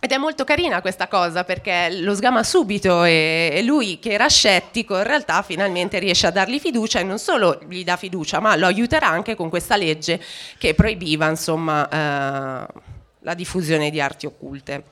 Ed 0.04 0.12
è 0.12 0.18
molto 0.18 0.44
carina 0.44 0.82
questa 0.82 1.08
cosa 1.08 1.44
perché 1.44 1.90
lo 2.00 2.16
sgama 2.16 2.42
subito 2.42 3.04
e 3.04 3.62
lui 3.64 4.00
che 4.00 4.10
era 4.10 4.28
scettico 4.28 4.98
in 4.98 5.04
realtà 5.04 5.44
finalmente 5.44 6.00
riesce 6.00 6.26
a 6.26 6.32
dargli 6.32 6.60
fiducia 6.60 7.00
e 7.00 7.04
non 7.04 7.20
solo 7.20 7.60
gli 7.68 7.84
dà 7.84 7.98
fiducia 7.98 8.40
ma 8.40 8.56
lo 8.56 8.66
aiuterà 8.66 9.08
anche 9.08 9.36
con 9.36 9.50
questa 9.50 9.76
legge 9.76 10.20
che 10.58 10.74
proibiva 10.74 11.30
insomma 11.30 11.88
eh, 11.88 12.91
la 13.22 13.34
diffusione 13.34 13.90
di 13.90 14.00
arti 14.02 14.26
occulte. 14.26 14.84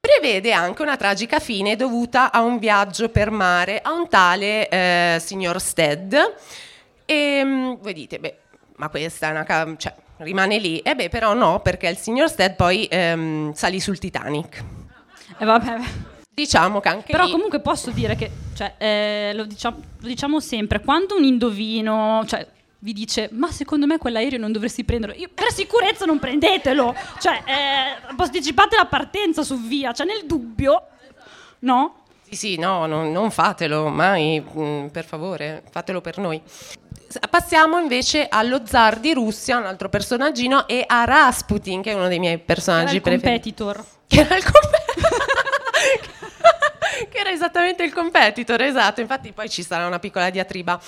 Prevede 0.00 0.52
anche 0.52 0.82
una 0.82 0.96
tragica 0.96 1.40
fine 1.40 1.76
dovuta 1.76 2.30
a 2.30 2.42
un 2.42 2.58
viaggio 2.58 3.08
per 3.08 3.30
mare 3.30 3.80
a 3.80 3.92
un 3.92 4.08
tale 4.08 4.68
eh, 4.68 5.18
signor 5.20 5.60
Stead 5.60 6.34
e 7.04 7.42
mm, 7.44 7.72
voi 7.80 7.92
dite 7.92 8.18
beh 8.18 8.38
ma 8.76 8.88
questa 8.88 9.28
è 9.28 9.30
una... 9.30 9.76
Cioè, 9.76 9.94
rimane 10.18 10.58
lì. 10.58 10.78
E 10.78 10.94
beh, 10.94 11.08
però 11.08 11.34
no, 11.34 11.60
perché 11.60 11.88
il 11.88 11.96
signor 11.96 12.28
Stead 12.28 12.54
poi 12.54 12.86
ehm, 12.90 13.52
salì 13.52 13.80
sul 13.80 13.98
Titanic. 13.98 14.58
E 14.58 14.64
eh, 15.38 15.44
vabbè. 15.44 15.78
Diciamo 16.34 16.80
che 16.80 16.88
anche 16.88 17.12
Però 17.12 17.24
lì... 17.24 17.30
comunque 17.30 17.60
posso 17.60 17.90
dire 17.90 18.14
che, 18.14 18.30
cioè, 18.54 18.74
eh, 18.76 19.32
lo, 19.34 19.46
diciamo, 19.46 19.80
lo, 20.00 20.06
diciamo, 20.06 20.40
sempre, 20.40 20.80
quando 20.80 21.16
un 21.16 21.24
indovino, 21.24 22.22
cioè, 22.26 22.46
vi 22.86 22.92
dice, 22.92 23.28
ma 23.32 23.50
secondo 23.50 23.84
me 23.84 23.98
quell'aereo 23.98 24.38
non 24.38 24.52
dovresti 24.52 24.84
prenderlo, 24.84 25.16
Io, 25.16 25.28
per 25.34 25.52
sicurezza 25.52 26.04
non 26.04 26.20
prendetelo, 26.20 26.94
cioè, 27.18 27.42
eh, 27.44 28.14
posticipate 28.14 28.76
la 28.76 28.86
partenza 28.86 29.42
su 29.42 29.60
via, 29.60 29.92
cioè 29.92 30.06
nel 30.06 30.24
dubbio, 30.24 30.86
no? 31.60 32.04
Sì, 32.28 32.36
sì, 32.36 32.58
no, 32.58 32.86
non, 32.86 33.10
non 33.10 33.32
fatelo 33.32 33.88
mai, 33.88 34.38
mh, 34.38 34.60
mm, 34.60 34.86
per 34.86 35.04
favore, 35.04 35.64
fatelo 35.68 36.00
per 36.00 36.18
noi. 36.18 36.40
Passiamo 37.28 37.80
invece 37.80 38.28
allo 38.28 38.60
zar 38.64 39.00
di 39.00 39.12
Russia, 39.12 39.58
un 39.58 39.66
altro 39.66 39.88
personaggino, 39.88 40.68
e 40.68 40.84
a 40.86 41.02
Rasputin, 41.02 41.82
che 41.82 41.90
è 41.90 41.94
uno 41.94 42.06
dei 42.06 42.20
miei 42.20 42.38
personaggi 42.38 43.00
preferiti. 43.00 43.52
Competitor. 43.52 43.84
Che 44.06 44.20
era 44.20 44.36
il 44.36 44.44
competitor. 44.44 46.14
che 47.08 47.18
era 47.18 47.30
esattamente 47.30 47.82
il 47.82 47.92
competitor, 47.92 48.60
esatto. 48.62 49.00
Infatti, 49.00 49.32
poi 49.32 49.48
ci 49.48 49.62
sarà 49.62 49.86
una 49.86 49.98
piccola 49.98 50.30
diatriba 50.30 50.80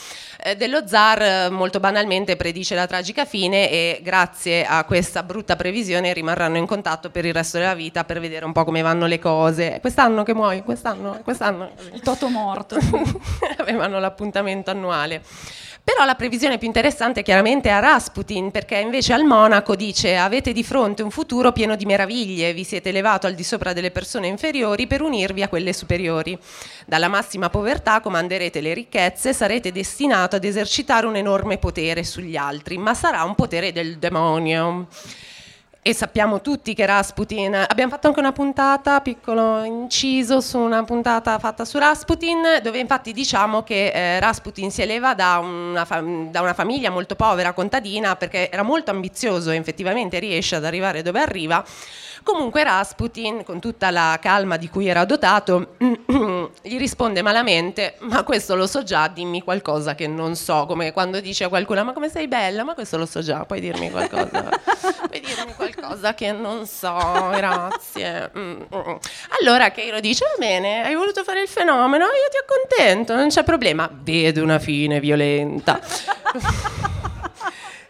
eh, 0.42 0.56
dello 0.56 0.86
zar. 0.86 1.22
Eh, 1.22 1.48
molto 1.50 1.80
banalmente 1.80 2.36
predice 2.36 2.74
la 2.74 2.86
tragica 2.86 3.24
fine, 3.24 3.70
e 3.70 4.00
grazie 4.02 4.64
a 4.64 4.84
questa 4.84 5.22
brutta 5.22 5.56
previsione 5.56 6.12
rimarranno 6.12 6.56
in 6.56 6.66
contatto 6.66 7.10
per 7.10 7.24
il 7.24 7.34
resto 7.34 7.58
della 7.58 7.74
vita 7.74 8.04
per 8.04 8.20
vedere 8.20 8.44
un 8.44 8.52
po' 8.52 8.64
come 8.64 8.82
vanno 8.82 9.06
le 9.06 9.18
cose. 9.18 9.78
Quest'anno 9.80 10.22
che 10.22 10.34
muoio, 10.34 10.62
quest'anno, 10.62 11.20
quest'anno. 11.22 11.70
Il 11.92 12.00
toto 12.00 12.28
morto. 12.28 12.76
Avevano 13.58 13.98
l'appuntamento 13.98 14.70
annuale. 14.70 15.22
Però 15.88 16.04
la 16.04 16.16
previsione 16.16 16.58
più 16.58 16.66
interessante 16.66 17.22
chiaramente 17.22 17.70
è 17.70 17.72
a 17.72 17.78
Rasputin, 17.78 18.50
perché 18.50 18.76
invece 18.76 19.14
al 19.14 19.24
Monaco 19.24 19.74
dice 19.74 20.16
avete 20.16 20.52
di 20.52 20.62
fronte 20.62 21.02
un 21.02 21.10
futuro 21.10 21.50
pieno 21.50 21.76
di 21.76 21.86
meraviglie, 21.86 22.52
vi 22.52 22.62
siete 22.62 22.90
elevato 22.90 23.26
al 23.26 23.32
di 23.32 23.42
sopra 23.42 23.72
delle 23.72 23.90
persone 23.90 24.26
inferiori 24.26 24.86
per 24.86 25.00
unirvi 25.00 25.42
a 25.42 25.48
quelle 25.48 25.72
superiori. 25.72 25.87
Dalla 26.86 27.08
massima 27.08 27.48
povertà 27.48 28.00
comanderete 28.00 28.60
le 28.60 28.74
ricchezze, 28.74 29.32
sarete 29.32 29.72
destinato 29.72 30.36
ad 30.36 30.44
esercitare 30.44 31.06
un 31.06 31.16
enorme 31.16 31.56
potere 31.58 32.04
sugli 32.04 32.36
altri, 32.36 32.76
ma 32.76 32.92
sarà 32.94 33.22
un 33.24 33.34
potere 33.34 33.72
del 33.72 33.98
demonio 33.98 34.88
e 35.88 35.94
sappiamo 35.94 36.42
tutti 36.42 36.74
che 36.74 36.84
Rasputin, 36.84 37.64
abbiamo 37.66 37.90
fatto 37.90 38.08
anche 38.08 38.20
una 38.20 38.32
puntata, 38.32 39.00
piccolo 39.00 39.64
inciso 39.64 40.42
su 40.42 40.58
una 40.58 40.84
puntata 40.84 41.38
fatta 41.38 41.64
su 41.64 41.78
Rasputin, 41.78 42.60
dove 42.62 42.78
infatti 42.78 43.14
diciamo 43.14 43.62
che 43.62 43.86
eh, 43.86 44.20
Rasputin 44.20 44.70
si 44.70 44.82
eleva 44.82 45.14
da 45.14 45.38
una, 45.38 45.86
fam- 45.86 46.30
da 46.30 46.42
una, 46.42 46.52
famiglia 46.52 46.90
molto 46.90 47.14
povera, 47.14 47.54
contadina, 47.54 48.16
perché 48.16 48.50
era 48.50 48.62
molto 48.62 48.90
ambizioso 48.90 49.50
e 49.50 49.56
effettivamente 49.56 50.18
riesce 50.18 50.56
ad 50.56 50.66
arrivare 50.66 51.00
dove 51.00 51.20
arriva. 51.20 51.64
Comunque 52.22 52.64
Rasputin, 52.64 53.42
con 53.42 53.58
tutta 53.58 53.90
la 53.90 54.18
calma 54.20 54.58
di 54.58 54.68
cui 54.68 54.88
era 54.88 55.06
dotato, 55.06 55.76
gli 56.60 56.76
risponde 56.76 57.22
malamente, 57.22 57.94
ma 58.00 58.24
questo 58.24 58.54
lo 58.54 58.66
so 58.66 58.82
già, 58.82 59.08
dimmi 59.08 59.40
qualcosa 59.42 59.94
che 59.94 60.06
non 60.06 60.36
so, 60.36 60.66
come 60.66 60.92
quando 60.92 61.20
dice 61.20 61.44
a 61.44 61.48
qualcuno, 61.48 61.82
ma 61.82 61.94
come 61.94 62.10
sei 62.10 62.28
bella, 62.28 62.62
ma 62.62 62.74
questo 62.74 62.98
lo 62.98 63.06
so 63.06 63.22
già, 63.22 63.46
puoi 63.46 63.60
dirmi 63.60 63.90
qualcosa, 63.90 64.50
puoi 65.08 65.20
dirmi 65.20 65.54
qualcosa 65.54 65.77
cosa 65.80 66.14
che 66.14 66.32
non 66.32 66.66
so, 66.66 67.30
grazie. 67.34 68.30
Mm, 68.36 68.50
mm, 68.50 68.62
mm. 68.74 68.96
Allora 69.40 69.70
Keiro 69.70 70.00
dice, 70.00 70.24
va 70.24 70.34
bene, 70.38 70.84
hai 70.84 70.94
voluto 70.94 71.22
fare 71.24 71.42
il 71.42 71.48
fenomeno, 71.48 72.04
io 72.04 72.28
ti 72.30 72.36
accontento, 72.36 73.14
non 73.14 73.28
c'è 73.28 73.44
problema. 73.44 73.88
Vedo 73.92 74.42
una 74.42 74.58
fine 74.58 75.00
violenta. 75.00 75.80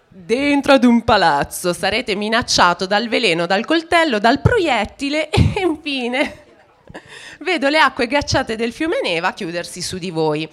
Dentro 0.09 0.73
ad 0.75 0.85
un 0.85 1.04
palazzo 1.04 1.73
sarete 1.73 2.14
minacciato 2.14 2.85
dal 2.87 3.09
veleno, 3.09 3.47
dal 3.47 3.64
coltello, 3.64 4.18
dal 4.18 4.40
proiettile 4.40 5.30
e 5.30 5.61
infine 5.61 6.47
vedo 7.40 7.68
le 7.68 7.78
acque 7.78 8.07
ghiacciate 8.07 8.57
del 8.57 8.73
fiume 8.73 9.00
Neva 9.02 9.33
chiudersi 9.33 9.80
su 9.80 9.99
di 9.99 10.11
voi 10.11 10.49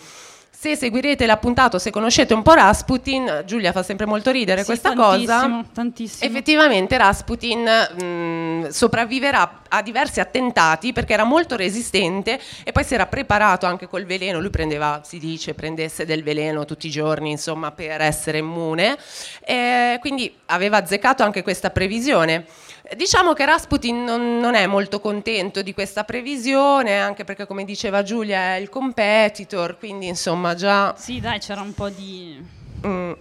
se 0.57 0.75
seguirete 0.77 1.25
l'appuntato, 1.25 1.77
se 1.77 1.91
conoscete 1.91 2.33
un 2.33 2.41
po' 2.41 2.53
Rasputin, 2.53 3.43
Giulia 3.45 3.74
fa 3.74 3.83
sempre 3.83 4.05
molto 4.05 4.31
ridere 4.31 4.62
sì, 4.62 4.65
questa 4.65 4.93
tantissimo, 4.93 5.57
cosa. 5.57 5.65
Tantissimo. 5.74 6.31
Effettivamente 6.31 6.97
Rasputin 6.97 7.63
mh, 7.63 8.69
sopravviverà 8.69 9.62
a 9.67 9.81
diversi 9.81 10.21
attentati 10.21 10.93
perché 10.93 11.13
era 11.13 11.25
molto 11.25 11.57
resistente 11.57 12.39
e 12.63 12.71
poi 12.71 12.85
si 12.85 12.93
era 12.93 13.05
preparato 13.05 13.65
anche 13.65 13.88
col 13.88 14.05
veleno. 14.05 14.39
Lui 14.39 14.50
prendeva, 14.50 15.01
si 15.03 15.19
dice, 15.19 15.53
prendesse 15.53 16.05
del 16.05 16.24
veleno 16.24 16.63
tutti 16.63 16.88
i 16.88 16.91
giorni, 16.91 17.31
insomma, 17.31 17.71
per 17.71 18.00
essere 18.01 18.38
immune. 18.38 18.97
E 19.41 19.97
quindi 20.00 20.33
aveva 20.45 20.77
azzeccato 20.77 21.21
anche 21.21 21.43
questa 21.43 21.69
previsione. 21.69 22.45
Diciamo 22.95 23.33
che 23.33 23.45
Rasputin 23.45 24.03
non, 24.03 24.37
non, 24.37 24.53
è 24.53 24.67
molto 24.67 24.99
contento 24.99 25.61
di 25.61 25.73
questa 25.73 26.03
previsione, 26.03 26.99
anche 26.99 27.23
perché 27.23 27.47
come 27.47 27.65
diceva 27.65 28.03
Giulia 28.03 28.55
è 28.55 28.57
il 28.57 28.69
competitor, 28.69 29.77
quindi 29.77 30.07
insomma 30.07 30.53
già... 30.53 30.93
Sì, 30.95 31.19
dai, 31.19 31.39
c'era 31.39 31.61
un 31.61 31.73
po' 31.73 31.89
di... 31.89 32.43
Mm. 32.85 33.11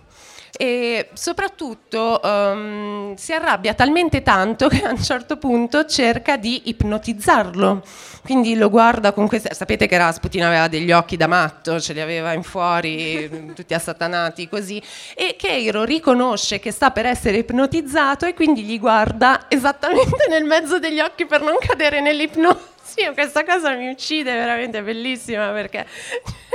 E 0.56 1.08
soprattutto 1.14 2.20
um, 2.22 3.14
si 3.16 3.32
arrabbia 3.32 3.74
talmente 3.74 4.22
tanto 4.22 4.68
che 4.70 4.82
a 4.84 4.90
un 4.90 5.02
certo 5.02 5.36
punto 5.36 5.84
cerca 5.86 6.36
di 6.36 6.62
ipnotizzarlo. 6.66 7.82
Quindi 8.22 8.54
lo 8.56 8.70
guarda 8.70 9.12
con 9.12 9.26
queste... 9.26 9.52
Sapete 9.52 9.86
che 9.86 9.98
Rasputin 9.98 10.44
aveva 10.44 10.68
degli 10.68 10.92
occhi 10.92 11.16
da 11.16 11.26
matto, 11.26 11.78
ce 11.78 11.92
li 11.92 12.00
aveva 12.00 12.32
in 12.32 12.42
fuori, 12.42 13.52
tutti 13.54 13.74
assatanati 13.74 14.48
così. 14.48 14.82
E 15.14 15.36
Keiro 15.38 15.84
riconosce 15.84 16.58
che 16.58 16.70
sta 16.70 16.90
per 16.90 17.04
essere 17.04 17.38
ipnotizzato 17.38 18.24
e 18.24 18.32
quindi 18.32 18.62
gli 18.62 18.78
guarda 18.78 19.46
esattamente 19.48 20.26
nel 20.30 20.44
mezzo 20.44 20.78
degli 20.78 21.00
occhi 21.00 21.26
per 21.26 21.42
non 21.42 21.56
cadere 21.58 22.00
nell'ipnosi. 22.00 22.72
Questa 23.12 23.44
cosa 23.44 23.74
mi 23.74 23.88
uccide, 23.88 24.32
è 24.32 24.36
veramente 24.36 24.82
bellissima 24.82 25.48
perché 25.50 25.84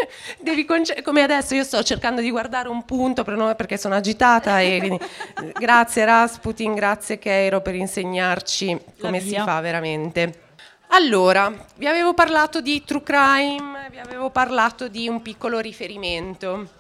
devi 0.40 0.66
conce- 0.66 1.02
come 1.02 1.22
adesso 1.22 1.56
io 1.56 1.64
sto 1.64 1.84
cercando 1.84 2.22
di 2.22 2.30
guardare 2.30 2.70
un 2.70 2.84
punto 2.86 3.24
per 3.24 3.36
non, 3.36 3.56
perché 3.56 3.78
sono 3.78 3.96
agitata 3.96 4.60
e 4.60 4.78
quindi 4.80 5.00
grazie 5.58 6.06
Rasputin, 6.06 6.74
grazie 6.74 7.20
Keiro 7.20 7.62
per 7.62 7.76
insegnarci 7.76 8.80
come 9.00 9.20
si 9.20 9.36
fa 9.36 9.60
veramente. 9.62 10.48
Allora, 10.92 11.54
vi 11.76 11.86
avevo 11.86 12.16
parlato 12.16 12.62
di 12.62 12.84
true 12.84 13.04
crime, 13.04 13.90
vi 13.92 14.00
avevo 14.00 14.32
parlato 14.32 14.88
di 14.88 15.08
un 15.08 15.22
piccolo 15.22 15.60
riferimento 15.60 16.78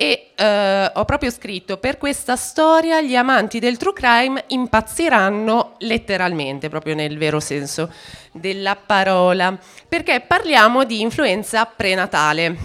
e 0.00 0.30
eh, 0.34 0.92
ho 0.94 1.04
proprio 1.04 1.30
scritto 1.30 1.76
per 1.76 1.98
questa 1.98 2.34
storia 2.34 3.02
gli 3.02 3.14
amanti 3.14 3.58
del 3.58 3.76
true 3.76 3.92
crime 3.92 4.44
impazziranno 4.46 5.74
letteralmente, 5.80 6.70
proprio 6.70 6.94
nel 6.94 7.18
vero 7.18 7.38
senso 7.38 7.92
della 8.32 8.76
parola, 8.76 9.58
perché 9.86 10.22
parliamo 10.26 10.84
di 10.84 11.02
influenza 11.02 11.66
prenatale. 11.66 12.56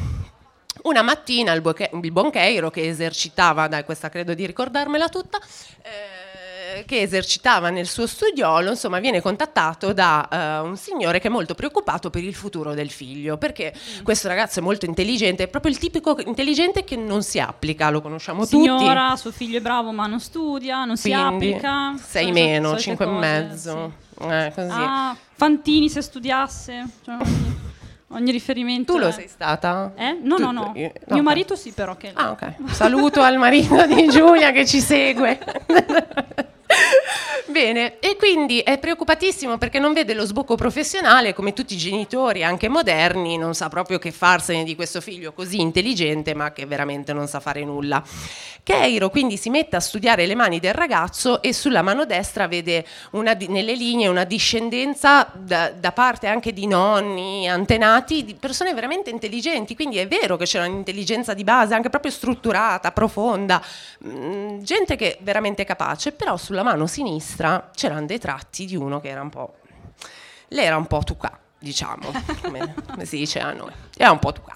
Una 0.83 1.01
mattina 1.01 1.51
il, 1.51 1.61
buon 1.61 2.31
Keiro 2.31 2.69
che 2.69 2.87
esercitava, 2.87 3.67
dai 3.67 3.83
questa 3.83 4.07
credo 4.07 4.33
di 4.33 4.45
ricordarmela 4.45 5.09
tutta, 5.09 5.37
eh, 5.81 6.24
che 6.85 7.01
esercitava 7.01 7.69
nel 7.69 7.87
suo 7.87 8.07
studiolo, 8.07 8.71
insomma, 8.71 8.99
viene 8.99 9.21
contattato 9.21 9.93
da 9.93 10.61
uh, 10.61 10.65
un 10.65 10.77
signore 10.77 11.19
che 11.19 11.27
è 11.27 11.31
molto 11.31 11.55
preoccupato 11.55 12.09
per 12.09 12.23
il 12.23 12.35
futuro 12.35 12.73
del 12.73 12.89
figlio, 12.89 13.37
perché 13.37 13.73
mm. 13.73 14.03
questo 14.03 14.27
ragazzo 14.27 14.59
è 14.59 14.61
molto 14.61 14.85
intelligente, 14.85 15.43
è 15.43 15.47
proprio 15.47 15.71
il 15.71 15.77
tipico 15.77 16.17
intelligente 16.25 16.83
che 16.83 16.95
non 16.95 17.23
si 17.23 17.39
applica, 17.39 17.89
lo 17.89 18.01
conosciamo 18.01 18.45
Signora, 18.45 18.71
tutti. 18.71 18.83
Signora, 18.83 19.15
suo 19.15 19.31
figlio 19.31 19.57
è 19.57 19.61
bravo 19.61 19.91
ma 19.91 20.07
non 20.07 20.19
studia, 20.19 20.83
non 20.83 20.97
Quindi, 20.99 21.19
si 21.19 21.25
applica. 21.25 21.95
Sei 21.97 22.31
meno, 22.31 22.77
cinque 22.77 23.05
cose, 23.05 23.17
e 23.17 23.19
mezzo. 23.19 23.93
Sì. 24.17 24.23
Eh, 24.23 24.53
ah, 24.69 25.15
Fantini 25.33 25.89
se 25.89 26.01
studiasse. 26.01 26.85
Cioè, 27.03 27.17
ogni 28.09 28.31
riferimento. 28.31 28.93
Tu 28.93 28.99
lo 28.99 29.11
sei 29.11 29.27
stata? 29.27 29.91
Eh? 29.95 30.17
No, 30.21 30.35
tu, 30.35 30.43
no, 30.43 30.51
no. 30.51 30.71
Io, 30.75 30.91
Mio 31.09 31.23
marito 31.23 31.55
sì, 31.55 31.71
però. 31.71 31.95
Che... 31.95 32.11
Ah, 32.13 32.31
ok. 32.31 32.53
Saluto 32.71 33.21
al 33.21 33.37
marito 33.37 33.85
di 33.85 34.07
Giulia 34.07 34.51
che 34.51 34.65
ci 34.65 34.79
segue. 34.79 35.39
Bene, 37.55 37.99
e 37.99 38.17
quindi 38.17 38.59
è 38.59 38.77
preoccupatissimo 38.77 39.57
perché 39.57 39.79
non 39.79 39.93
vede 39.93 40.13
lo 40.13 40.25
sbocco 40.25 40.55
professionale, 40.55 41.33
come 41.33 41.53
tutti 41.53 41.75
i 41.75 41.77
genitori, 41.77 42.43
anche 42.43 42.67
moderni, 42.67 43.37
non 43.37 43.55
sa 43.55 43.69
proprio 43.69 43.97
che 43.97 44.11
farsene 44.11 44.65
di 44.65 44.75
questo 44.75 44.99
figlio 44.99 45.31
così 45.31 45.61
intelligente, 45.61 46.33
ma 46.33 46.51
che 46.51 46.65
veramente 46.65 47.13
non 47.13 47.27
sa 47.29 47.39
fare 47.39 47.63
nulla. 47.63 48.03
Keiro 48.61 49.09
quindi 49.09 49.37
si 49.37 49.49
mette 49.49 49.77
a 49.77 49.79
studiare 49.79 50.25
le 50.25 50.35
mani 50.35 50.59
del 50.59 50.73
ragazzo 50.73 51.41
e 51.41 51.53
sulla 51.53 51.81
mano 51.81 52.03
destra 52.05 52.47
vede 52.47 52.83
una, 53.11 53.37
nelle 53.47 53.75
linee 53.75 54.07
una 54.07 54.25
discendenza 54.25 55.31
da, 55.33 55.69
da, 55.69 55.91
parte 55.93 56.27
anche 56.27 56.51
di 56.51 56.67
nonni, 56.67 57.47
antenati, 57.47 58.25
di 58.25 58.33
persone 58.33 58.73
veramente 58.73 59.11
intelligenti, 59.11 59.75
quindi 59.75 59.97
è 59.99 60.07
vero 60.09 60.35
che 60.35 60.43
c'era 60.43 60.65
un'intelligenza 60.65 61.33
di 61.33 61.45
base, 61.45 61.73
anche 61.73 61.89
proprio 61.89 62.11
strutturata, 62.11 62.91
profonda, 62.91 63.63
mm, 64.05 64.59
gente 64.61 64.97
che 64.97 65.11
è 65.13 65.17
veramente 65.21 65.63
capace, 65.63 66.11
però 66.11 66.35
sulla 66.35 66.63
mano 66.63 66.85
sinistra 66.85 67.44
c'erano 67.73 68.05
dei 68.05 68.19
tratti 68.19 68.65
di 68.65 68.75
uno 68.75 68.99
che 68.99 69.09
era 69.09 69.21
un 69.21 69.29
po'... 69.29 69.55
Lei 70.49 70.65
era 70.65 70.77
un 70.77 70.87
po' 70.87 70.99
tucà, 71.03 71.39
diciamo, 71.57 72.11
come, 72.41 72.75
come 72.87 73.05
si 73.05 73.17
dice 73.17 73.39
a 73.39 73.51
noi, 73.51 73.71
era 73.97 74.11
un 74.11 74.19
po' 74.19 74.31
tucà 74.31 74.55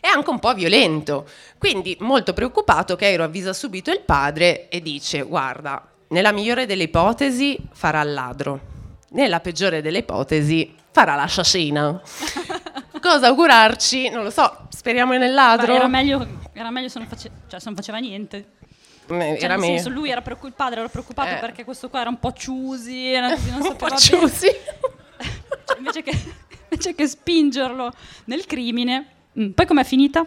è 0.00 0.08
anche 0.08 0.30
un 0.30 0.38
po' 0.38 0.54
violento. 0.54 1.28
Quindi, 1.58 1.96
molto 2.00 2.32
preoccupato, 2.32 2.96
Keiro 2.96 3.22
avvisa 3.22 3.52
subito 3.52 3.90
il 3.90 4.00
padre 4.00 4.68
e 4.68 4.80
dice: 4.80 5.22
Guarda, 5.22 5.86
nella 6.08 6.32
migliore 6.32 6.66
delle 6.66 6.84
ipotesi 6.84 7.58
farà 7.72 8.00
il 8.00 8.14
ladro, 8.14 8.60
nella 9.10 9.40
peggiore 9.40 9.82
delle 9.82 9.98
ipotesi 9.98 10.74
farà 10.90 11.14
l'assassina. 11.14 12.00
Cosa 13.00 13.28
augurarci? 13.28 14.10
Non 14.10 14.24
lo 14.24 14.30
so, 14.30 14.66
speriamo 14.70 15.16
nel 15.16 15.32
ladro. 15.32 15.74
era, 15.74 15.86
meglio, 15.86 16.26
era 16.52 16.70
meglio, 16.70 16.88
se 16.88 16.98
non, 16.98 17.08
face- 17.08 17.30
cioè, 17.48 17.60
se 17.60 17.66
non 17.66 17.76
faceva 17.76 17.98
niente. 17.98 18.52
Cioè, 19.18 19.44
era 19.44 19.56
nel 19.56 19.64
senso, 19.64 19.88
lui 19.88 20.10
era 20.10 20.22
preoccupato, 20.22 20.48
il 20.48 20.54
padre 20.56 20.80
era 20.80 20.88
preoccupato 20.88 21.34
eh. 21.34 21.38
perché 21.38 21.64
questo 21.64 21.88
qua 21.88 22.00
era 22.00 22.08
un 22.08 22.18
po' 22.18 22.32
ciusi, 22.32 23.12
era 23.12 23.30
così, 23.30 23.50
non 23.50 23.62
un 23.62 23.76
po' 23.76 23.90
ciusi. 23.90 24.46
cioè, 25.66 25.78
invece, 25.78 26.02
che, 26.02 26.12
invece 26.68 26.94
che 26.94 27.06
spingerlo 27.06 27.92
nel 28.24 28.46
crimine, 28.46 29.18
Mm, 29.38 29.50
poi 29.50 29.66
com'è 29.66 29.84
finita? 29.84 30.26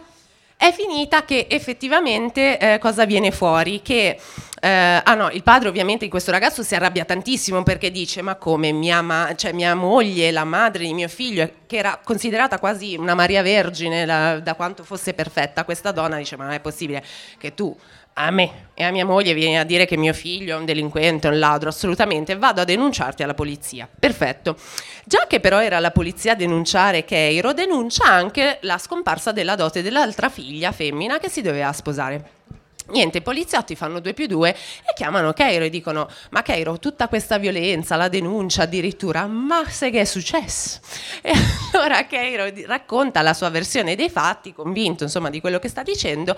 È 0.56 0.72
finita 0.72 1.24
che 1.24 1.46
effettivamente 1.50 2.58
eh, 2.58 2.78
cosa 2.78 3.04
viene 3.04 3.30
fuori? 3.32 3.82
Che 3.82 4.18
eh, 4.60 5.00
ah 5.04 5.14
no, 5.14 5.28
il 5.30 5.42
padre 5.42 5.68
ovviamente 5.68 6.04
di 6.04 6.10
questo 6.10 6.30
ragazzo 6.30 6.62
si 6.62 6.74
arrabbia 6.74 7.04
tantissimo 7.04 7.62
perché 7.62 7.90
dice 7.90 8.22
ma 8.22 8.36
come 8.36 8.72
mia, 8.72 9.02
ma- 9.02 9.34
cioè, 9.36 9.52
mia 9.52 9.74
moglie, 9.74 10.30
la 10.30 10.44
madre 10.44 10.84
di 10.84 10.94
mio 10.94 11.08
figlio, 11.08 11.50
che 11.66 11.76
era 11.76 12.00
considerata 12.02 12.58
quasi 12.58 12.96
una 12.96 13.14
Maria 13.14 13.42
Vergine 13.42 14.06
la- 14.06 14.40
da 14.40 14.54
quanto 14.54 14.84
fosse 14.84 15.12
perfetta, 15.12 15.64
questa 15.64 15.90
donna 15.90 16.16
dice 16.16 16.36
ma 16.36 16.44
non 16.44 16.54
è 16.54 16.60
possibile 16.60 17.04
che 17.36 17.52
tu 17.54 17.76
a 18.14 18.30
me 18.30 18.62
e 18.74 18.82
a 18.82 18.90
mia 18.90 19.04
moglie 19.04 19.34
vieni 19.34 19.58
a 19.58 19.64
dire 19.64 19.86
che 19.86 19.96
mio 19.96 20.12
figlio 20.12 20.56
è 20.56 20.58
un 20.58 20.64
delinquente, 20.64 21.28
un 21.28 21.38
ladro, 21.38 21.68
assolutamente, 21.68 22.36
vado 22.36 22.60
a 22.60 22.64
denunciarti 22.64 23.22
alla 23.22 23.34
polizia. 23.34 23.88
Perfetto. 23.98 24.56
Già 25.04 25.26
che 25.28 25.38
però 25.40 25.62
era 25.62 25.78
la 25.78 25.90
polizia 25.90 26.32
a 26.32 26.36
denunciare 26.36 27.04
Keiro, 27.04 27.52
denuncia 27.52 28.04
anche 28.04 28.58
la 28.62 28.78
scomparsa 28.78 29.32
della 29.32 29.54
dote 29.54 29.82
dell'altra 29.82 30.28
figlia 30.28 30.72
femmina 30.72 31.18
che 31.18 31.28
si 31.28 31.40
doveva 31.40 31.72
sposare. 31.72 32.42
Niente, 32.86 33.18
i 33.18 33.22
poliziotti 33.22 33.76
fanno 33.76 33.98
due 33.98 34.12
più 34.12 34.26
due 34.26 34.50
e 34.50 34.92
chiamano 34.94 35.32
Keiro 35.32 35.64
e 35.64 35.70
dicono: 35.70 36.06
Ma 36.30 36.42
Keiro, 36.42 36.78
tutta 36.78 37.08
questa 37.08 37.38
violenza, 37.38 37.96
la 37.96 38.08
denuncia 38.08 38.64
addirittura, 38.64 39.26
ma 39.26 39.64
sai 39.70 39.90
che 39.90 40.00
è 40.00 40.04
successo? 40.04 40.80
E 41.22 41.32
allora 41.72 42.04
Keiro 42.06 42.52
racconta 42.66 43.22
la 43.22 43.32
sua 43.32 43.48
versione 43.48 43.96
dei 43.96 44.10
fatti, 44.10 44.52
convinto 44.52 45.04
insomma 45.04 45.30
di 45.30 45.40
quello 45.40 45.58
che 45.58 45.68
sta 45.68 45.82
dicendo, 45.82 46.36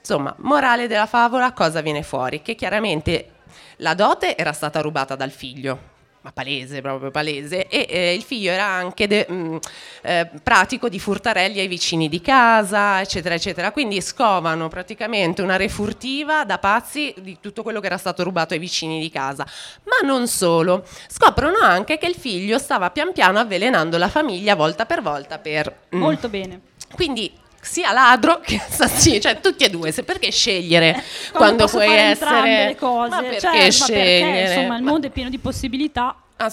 Insomma, 0.00 0.34
morale 0.38 0.88
della 0.88 1.06
favola, 1.06 1.52
cosa 1.52 1.82
viene 1.82 2.02
fuori? 2.02 2.42
Che 2.42 2.54
chiaramente 2.54 3.32
la 3.76 3.94
dote 3.94 4.36
era 4.36 4.52
stata 4.52 4.80
rubata 4.80 5.14
dal 5.14 5.30
figlio, 5.30 5.78
ma 6.22 6.32
palese, 6.32 6.80
proprio 6.80 7.10
palese, 7.10 7.66
e 7.68 7.86
eh, 7.88 8.14
il 8.14 8.22
figlio 8.22 8.50
era 8.50 8.64
anche 8.64 9.06
de, 9.06 9.26
mh, 9.28 9.34
mm, 9.34 9.56
eh, 10.02 10.30
pratico 10.42 10.88
di 10.88 10.98
furtarelli 10.98 11.60
ai 11.60 11.66
vicini 11.66 12.08
di 12.08 12.20
casa, 12.20 13.00
eccetera, 13.00 13.34
eccetera. 13.34 13.72
Quindi 13.72 14.00
scovano 14.00 14.68
praticamente 14.68 15.42
una 15.42 15.56
refurtiva 15.56 16.44
da 16.44 16.58
pazzi 16.58 17.14
di 17.18 17.38
tutto 17.40 17.62
quello 17.62 17.80
che 17.80 17.86
era 17.86 17.98
stato 17.98 18.22
rubato 18.22 18.54
ai 18.54 18.60
vicini 18.60 19.00
di 19.00 19.10
casa. 19.10 19.46
Ma 19.84 20.06
non 20.06 20.26
solo, 20.28 20.84
scoprono 21.08 21.58
anche 21.60 21.98
che 21.98 22.06
il 22.06 22.16
figlio 22.16 22.58
stava 22.58 22.90
pian 22.90 23.12
piano 23.12 23.38
avvelenando 23.38 23.96
la 23.96 24.08
famiglia 24.08 24.54
volta 24.54 24.86
per 24.86 25.02
volta 25.02 25.38
per... 25.38 25.74
Mm. 25.94 25.98
Molto 25.98 26.28
bene. 26.28 26.60
Quindi 26.94 27.32
sia 27.60 27.92
ladro 27.92 28.40
che 28.40 28.56
assassino, 28.56 29.20
cioè 29.20 29.40
tutti 29.40 29.64
e 29.64 29.70
due, 29.70 29.92
se 29.92 30.02
perché 30.02 30.30
scegliere 30.30 30.96
eh, 30.96 31.02
quando 31.32 31.66
puoi 31.66 31.92
essere 31.92 32.66
le 32.66 32.76
cose, 32.76 33.10
ma 33.10 33.22
perché 33.22 33.40
cioè, 33.40 33.70
scegliere? 33.70 34.20
Ma 34.20 34.32
perché, 34.32 34.52
insomma, 34.52 34.76
il 34.76 34.82
mondo 34.82 35.06
è 35.06 35.10
pieno 35.10 35.30
di 35.30 35.38
possibilità. 35.38 36.16
Ah, 36.36 36.50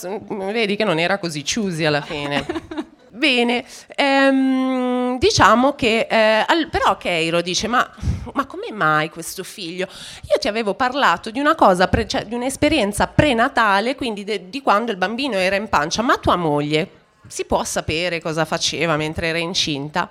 vedi 0.51 0.75
che 0.75 0.83
non 0.83 0.99
era 0.99 1.17
così 1.17 1.43
choosy 1.43 1.85
alla 1.85 2.01
fine. 2.01 2.45
Bene, 3.17 3.65
ehm, 3.95 5.17
diciamo 5.17 5.73
che 5.73 6.07
eh, 6.07 6.45
al, 6.45 6.67
però 6.69 6.97
Keiro 6.97 7.41
dice: 7.41 7.67
ma, 7.67 7.89
ma, 8.33 8.45
come 8.45 8.71
mai 8.71 9.09
questo 9.09 9.43
figlio? 9.43 9.87
Io 10.29 10.37
ti 10.39 10.47
avevo 10.47 10.75
parlato 10.75 11.31
di 11.31 11.39
una 11.39 11.55
cosa, 11.55 11.87
pre, 11.87 12.05
cioè 12.05 12.25
di 12.25 12.35
un'esperienza 12.35 13.07
prenatale, 13.07 13.95
quindi 13.95 14.23
de, 14.23 14.49
di 14.49 14.61
quando 14.61 14.91
il 14.91 14.97
bambino 14.97 15.35
era 15.35 15.55
in 15.55 15.67
pancia, 15.67 16.03
ma 16.03 16.17
tua 16.17 16.35
moglie 16.35 16.89
si 17.27 17.45
può 17.45 17.63
sapere 17.63 18.21
cosa 18.21 18.45
faceva 18.45 18.97
mentre 18.97 19.27
era 19.27 19.39
incinta? 19.39 20.09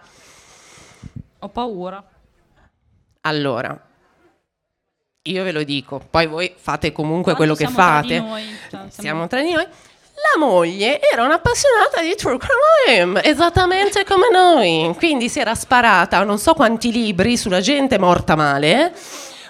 Ho 1.46 1.48
paura. 1.48 2.04
Allora, 3.20 3.80
io 5.22 5.44
ve 5.44 5.52
lo 5.52 5.62
dico, 5.62 6.02
poi 6.10 6.26
voi 6.26 6.52
fate 6.56 6.90
comunque 6.90 7.34
quello 7.34 7.54
che 7.54 7.68
fate. 7.68 8.16
Tra 8.16 8.26
noi, 8.26 8.42
cioè, 8.42 8.68
siamo... 8.68 8.90
siamo 8.90 9.26
tra 9.28 9.40
di 9.42 9.52
noi. 9.52 9.64
La 9.64 10.44
moglie 10.44 11.00
era 11.00 11.22
un'appassionata 11.22 12.00
di 12.00 12.16
true 12.16 12.36
crime, 12.38 13.22
esattamente 13.22 14.04
come 14.04 14.28
noi. 14.32 14.92
Quindi 14.96 15.28
si 15.28 15.38
era 15.38 15.54
sparata 15.54 16.24
non 16.24 16.38
so 16.38 16.54
quanti 16.54 16.90
libri 16.90 17.36
sulla 17.36 17.60
gente 17.60 17.96
morta 17.96 18.34
male. 18.34 18.92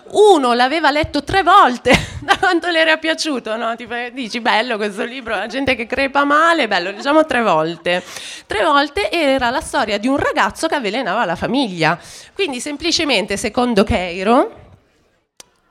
Uno 0.08 0.52
l'aveva 0.52 0.90
letto 0.90 1.24
tre 1.24 1.42
volte 1.42 1.92
da 2.20 2.36
quanto 2.38 2.68
le 2.70 2.80
era 2.80 2.96
piaciuto, 2.96 3.56
no? 3.56 3.74
Tipo, 3.74 3.94
dici 4.12 4.40
bello 4.40 4.76
questo 4.76 5.04
libro, 5.04 5.34
la 5.34 5.46
gente 5.46 5.74
che 5.74 5.86
crepa 5.86 6.24
male, 6.24 6.68
bello, 6.68 6.92
diciamo 6.92 7.24
tre 7.26 7.42
volte. 7.42 8.02
Tre 8.46 8.62
volte 8.62 9.10
era 9.10 9.50
la 9.50 9.60
storia 9.60 9.98
di 9.98 10.06
un 10.06 10.16
ragazzo 10.16 10.68
che 10.68 10.76
avvelenava 10.76 11.24
la 11.24 11.36
famiglia. 11.36 11.98
Quindi 12.32 12.60
semplicemente, 12.60 13.36
secondo 13.36 13.82
Keiro, 13.82 14.64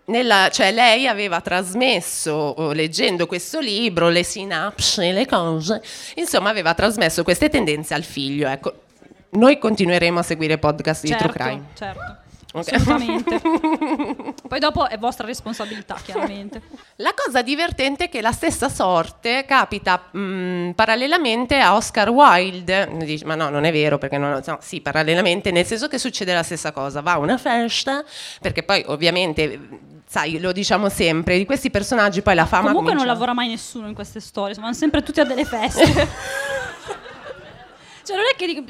nella, 0.05 0.49
cioè 0.51 0.71
lei 0.71 1.07
aveva 1.07 1.41
trasmesso, 1.41 2.71
leggendo 2.73 3.25
questo 3.25 3.59
libro, 3.59 4.09
le 4.09 4.23
sinapsi, 4.23 5.11
le 5.11 5.25
cose, 5.25 5.81
insomma 6.15 6.49
aveva 6.49 6.73
trasmesso 6.73 7.23
queste 7.23 7.49
tendenze 7.49 7.93
al 7.93 8.03
figlio. 8.03 8.47
Ecco, 8.47 8.81
noi 9.31 9.57
continueremo 9.57 10.19
a 10.19 10.23
seguire 10.23 10.57
podcast 10.57 11.01
di 11.01 11.07
certo, 11.09 11.27
True 11.29 11.39
Crime. 11.39 11.63
Certo. 11.73 12.23
Ok. 12.55 12.71
Assolutamente. 12.71 13.41
Poi 14.47 14.59
dopo 14.59 14.87
è 14.87 14.97
vostra 14.97 15.25
responsabilità, 15.27 15.95
chiaramente. 16.03 16.61
La 16.97 17.13
cosa 17.13 17.41
divertente 17.41 18.05
è 18.05 18.09
che 18.09 18.21
la 18.21 18.31
stessa 18.31 18.69
sorte 18.69 19.43
capita 19.45 20.07
mh, 20.09 20.71
parallelamente 20.71 21.59
a 21.59 21.75
Oscar 21.75 22.09
Wilde. 22.09 22.89
Dici, 22.99 23.25
ma 23.25 23.35
no, 23.35 23.49
non 23.49 23.65
è 23.65 23.73
vero, 23.73 23.97
perché 23.97 24.17
non, 24.17 24.41
no, 24.45 24.57
sì, 24.61 24.79
parallelamente, 24.79 25.51
nel 25.51 25.65
senso 25.65 25.89
che 25.89 25.97
succede 25.97 26.33
la 26.33 26.43
stessa 26.43 26.71
cosa. 26.71 27.01
Va 27.01 27.13
a 27.13 27.17
una 27.17 27.37
festa, 27.37 28.05
perché 28.39 28.63
poi 28.63 28.85
ovviamente, 28.87 29.59
sai, 30.07 30.39
lo 30.39 30.53
diciamo 30.53 30.87
sempre, 30.87 31.37
di 31.37 31.45
questi 31.45 31.69
personaggi 31.69 32.21
poi 32.21 32.35
la 32.35 32.45
fama 32.45 32.67
Comunque 32.67 32.93
non 32.93 33.01
comincia- 33.01 33.13
lavora 33.13 33.33
mai 33.33 33.49
nessuno 33.49 33.87
in 33.89 33.93
queste 33.93 34.21
storie, 34.21 34.55
vanno 34.55 34.71
sempre 34.73 35.03
tutti 35.03 35.19
a 35.19 35.25
delle 35.25 35.43
feste. 35.43 36.07
cioè 38.05 38.15
non 38.15 38.25
è 38.31 38.35
che 38.37 38.45
dico, 38.45 38.61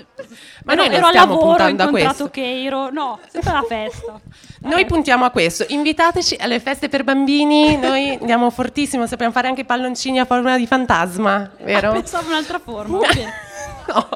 Ma 0.64 0.74
ero, 0.74 0.82
noi 0.82 0.90
non 0.90 0.98
ero 0.98 1.08
stiamo 1.08 1.34
lavoro, 1.34 1.48
puntando 1.48 1.84
a 1.84 1.88
questo. 1.90 2.30
Keiro, 2.30 2.90
no, 2.90 3.20
sempre 3.30 3.52
alla 3.52 3.64
festa. 3.64 4.20
Noi 4.66 4.86
puntiamo 4.86 5.26
a 5.26 5.30
questo, 5.30 5.66
invitateci 5.68 6.38
alle 6.40 6.60
feste 6.60 6.90
per 6.90 7.04
bambini, 7.04 7.78
noi 7.78 8.18
andiamo 8.20 8.50
fortissimo, 8.50 9.06
sappiamo 9.06 9.32
fare 9.32 9.48
anche 9.48 9.64
palloncini 9.64 10.20
a 10.20 10.26
forma 10.26 10.58
di 10.58 10.66
fantasma, 10.66 11.52
vero? 11.60 11.92
Ah, 11.92 11.94
pensavo 11.94 12.30
un'altra 12.30 12.60
forma. 12.60 13.00
No. 13.88 14.08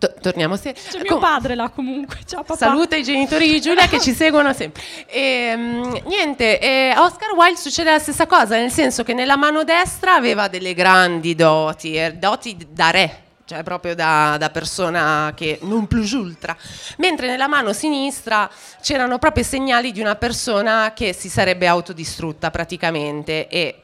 To- 0.00 0.14
torniamo 0.18 0.56
se- 0.56 0.72
C'è 0.72 1.02
mio 1.02 1.12
Com- 1.12 1.20
padre 1.20 1.54
là 1.54 1.68
comunque, 1.68 2.20
ciao 2.24 2.42
papà. 2.42 2.56
Saluta 2.56 2.96
i 2.96 3.02
genitori 3.02 3.50
di 3.50 3.60
Giulia 3.60 3.86
che 3.86 4.00
ci 4.00 4.12
seguono 4.16 4.54
sempre. 4.54 4.82
Ehm, 5.08 6.00
niente, 6.06 6.58
eh, 6.58 6.88
a 6.96 7.02
Oscar 7.02 7.32
Wilde 7.36 7.58
succede 7.60 7.90
la 7.90 7.98
stessa 7.98 8.26
cosa, 8.26 8.56
nel 8.56 8.70
senso 8.70 9.02
che 9.02 9.12
nella 9.12 9.36
mano 9.36 9.62
destra 9.62 10.14
aveva 10.14 10.48
delle 10.48 10.72
grandi 10.72 11.34
doti, 11.34 11.96
eh, 11.96 12.14
doti 12.14 12.56
da 12.70 12.88
re, 12.90 13.22
cioè 13.44 13.62
proprio 13.62 13.94
da, 13.94 14.36
da 14.38 14.48
persona 14.48 15.34
che 15.36 15.58
non 15.64 15.86
plus 15.86 16.12
ultra, 16.12 16.56
mentre 16.96 17.26
nella 17.26 17.46
mano 17.46 17.74
sinistra 17.74 18.48
c'erano 18.80 19.18
proprio 19.18 19.44
segnali 19.44 19.92
di 19.92 20.00
una 20.00 20.16
persona 20.16 20.92
che 20.94 21.12
si 21.12 21.28
sarebbe 21.28 21.66
autodistrutta 21.66 22.50
praticamente 22.50 23.48
e 23.48 23.82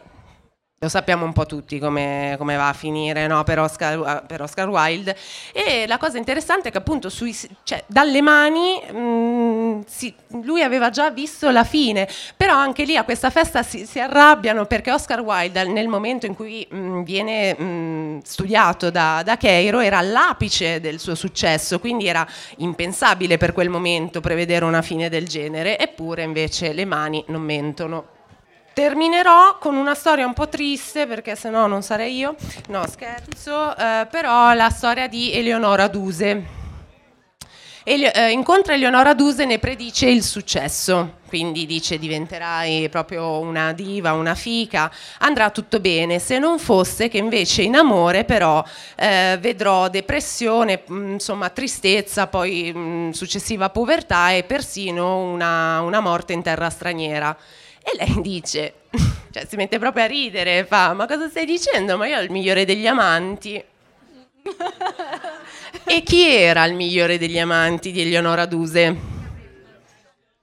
lo 0.87 0.89
sappiamo 0.89 1.25
un 1.25 1.33
po' 1.33 1.47
tutti 1.47 1.79
come, 1.79 2.37
come 2.39 2.57
va 2.57 2.69
a 2.69 2.73
finire 2.73 3.27
no, 3.27 3.43
per, 3.43 3.59
Oscar, 3.59 4.25
per 4.25 4.41
Oscar 4.41 4.69
Wilde. 4.69 5.17
E 5.53 5.85
la 5.87 5.99
cosa 5.99 6.17
interessante 6.17 6.69
è 6.69 6.73
che 6.73 6.79
appunto 6.79 7.09
sui, 7.09 7.37
cioè, 7.65 7.83
dalle 7.87 8.23
mani 8.23 8.81
mh, 8.81 9.85
si- 9.87 10.15
lui 10.43 10.63
aveva 10.63 10.91
già 10.91 11.11
visto 11.11 11.51
la 11.51 11.65
fine, 11.65 12.09
però 12.37 12.55
anche 12.55 12.85
lì 12.85 12.97
a 12.97 13.05
questa 13.05 13.31
festa 13.31 13.63
si, 13.63 13.85
si 13.85 13.99
arrabbiano 13.99 14.67
perché 14.67 14.93
Oscar 14.93 15.21
Wilde 15.21 15.65
nel 15.65 15.89
momento 15.89 16.27
in 16.27 16.35
cui 16.35 16.67
mh, 16.69 17.03
viene 17.03 17.55
mh, 17.59 18.21
studiato 18.23 18.91
da, 18.91 19.23
da 19.25 19.37
Keiro 19.37 19.81
era 19.81 19.99
all'apice 19.99 20.81
del 20.81 21.01
suo 21.01 21.15
successo, 21.17 21.81
quindi 21.81 22.07
era 22.07 22.27
impensabile 22.59 23.37
per 23.39 23.53
quel 23.53 23.69
momento 23.69 24.21
prevedere 24.21 24.65
una 24.65 24.83
fine 24.83 25.09
del 25.09 25.27
genere, 25.27 25.79
eppure 25.79 26.23
invece 26.23 26.73
le 26.73 26.85
mani 26.85 27.25
non 27.29 27.43
mentono. 27.43 28.15
Terminerò 28.77 29.57
con 29.57 29.75
una 29.75 29.95
storia 29.95 30.27
un 30.27 30.35
po' 30.35 30.51
triste 30.51 31.07
perché 31.07 31.35
se 31.35 31.49
no 31.49 31.67
non 31.67 31.81
sarei 31.81 32.15
io, 32.15 32.37
no 32.69 32.87
scherzo, 32.87 33.75
eh, 33.75 34.07
però 34.11 34.53
la 34.53 34.69
storia 34.69 35.09
di 35.09 35.33
Eleonora 35.33 35.89
Duse. 35.89 36.45
Elio- 37.85 38.13
eh, 38.13 38.33
incontra 38.33 38.75
Eleonora 38.75 39.15
Duse 39.15 39.45
e 39.45 39.47
ne 39.47 39.59
predice 39.59 40.11
il 40.11 40.23
successo, 40.23 41.21
quindi 41.27 41.65
dice 41.65 41.97
diventerai 41.97 42.91
proprio 42.91 43.39
una 43.39 43.73
diva, 43.73 44.13
una 44.13 44.35
fica, 44.35 44.93
andrà 45.21 45.49
tutto 45.49 45.81
bene, 45.81 46.19
se 46.19 46.39
non 46.39 46.59
fosse 46.59 47.09
che 47.09 47.17
invece 47.17 47.63
in 47.63 47.77
amore 47.77 48.25
però 48.25 48.63
eh, 48.95 49.39
vedrò 49.41 49.89
depressione, 49.89 50.83
mh, 50.87 51.13
insomma 51.13 51.49
tristezza, 51.49 52.27
poi 52.27 52.75
mh, 52.75 53.13
successiva 53.13 53.71
povertà 53.71 54.33
e 54.33 54.43
persino 54.43 55.17
una, 55.17 55.81
una 55.81 56.01
morte 56.01 56.35
in 56.35 56.43
terra 56.43 56.69
straniera. 56.69 57.35
E 57.89 57.97
lei 57.97 58.21
dice, 58.21 58.75
cioè 59.31 59.47
si 59.49 59.55
mette 59.55 59.79
proprio 59.79 60.03
a 60.03 60.07
ridere, 60.09 60.65
fa, 60.65 60.93
ma 60.93 61.07
cosa 61.07 61.29
stai 61.29 61.45
dicendo? 61.45 61.97
Ma 61.97 62.09
io 62.09 62.19
ho 62.19 62.21
il 62.21 62.33
migliore 62.33 62.65
degli 62.65 62.85
amanti. 62.85 63.63
e 65.85 66.03
chi 66.03 66.29
era 66.29 66.65
il 66.65 66.75
migliore 66.75 67.17
degli 67.17 67.39
amanti 67.39 67.93
di 67.93 68.01
Eleonora 68.01 68.45
Duse? 68.45 69.15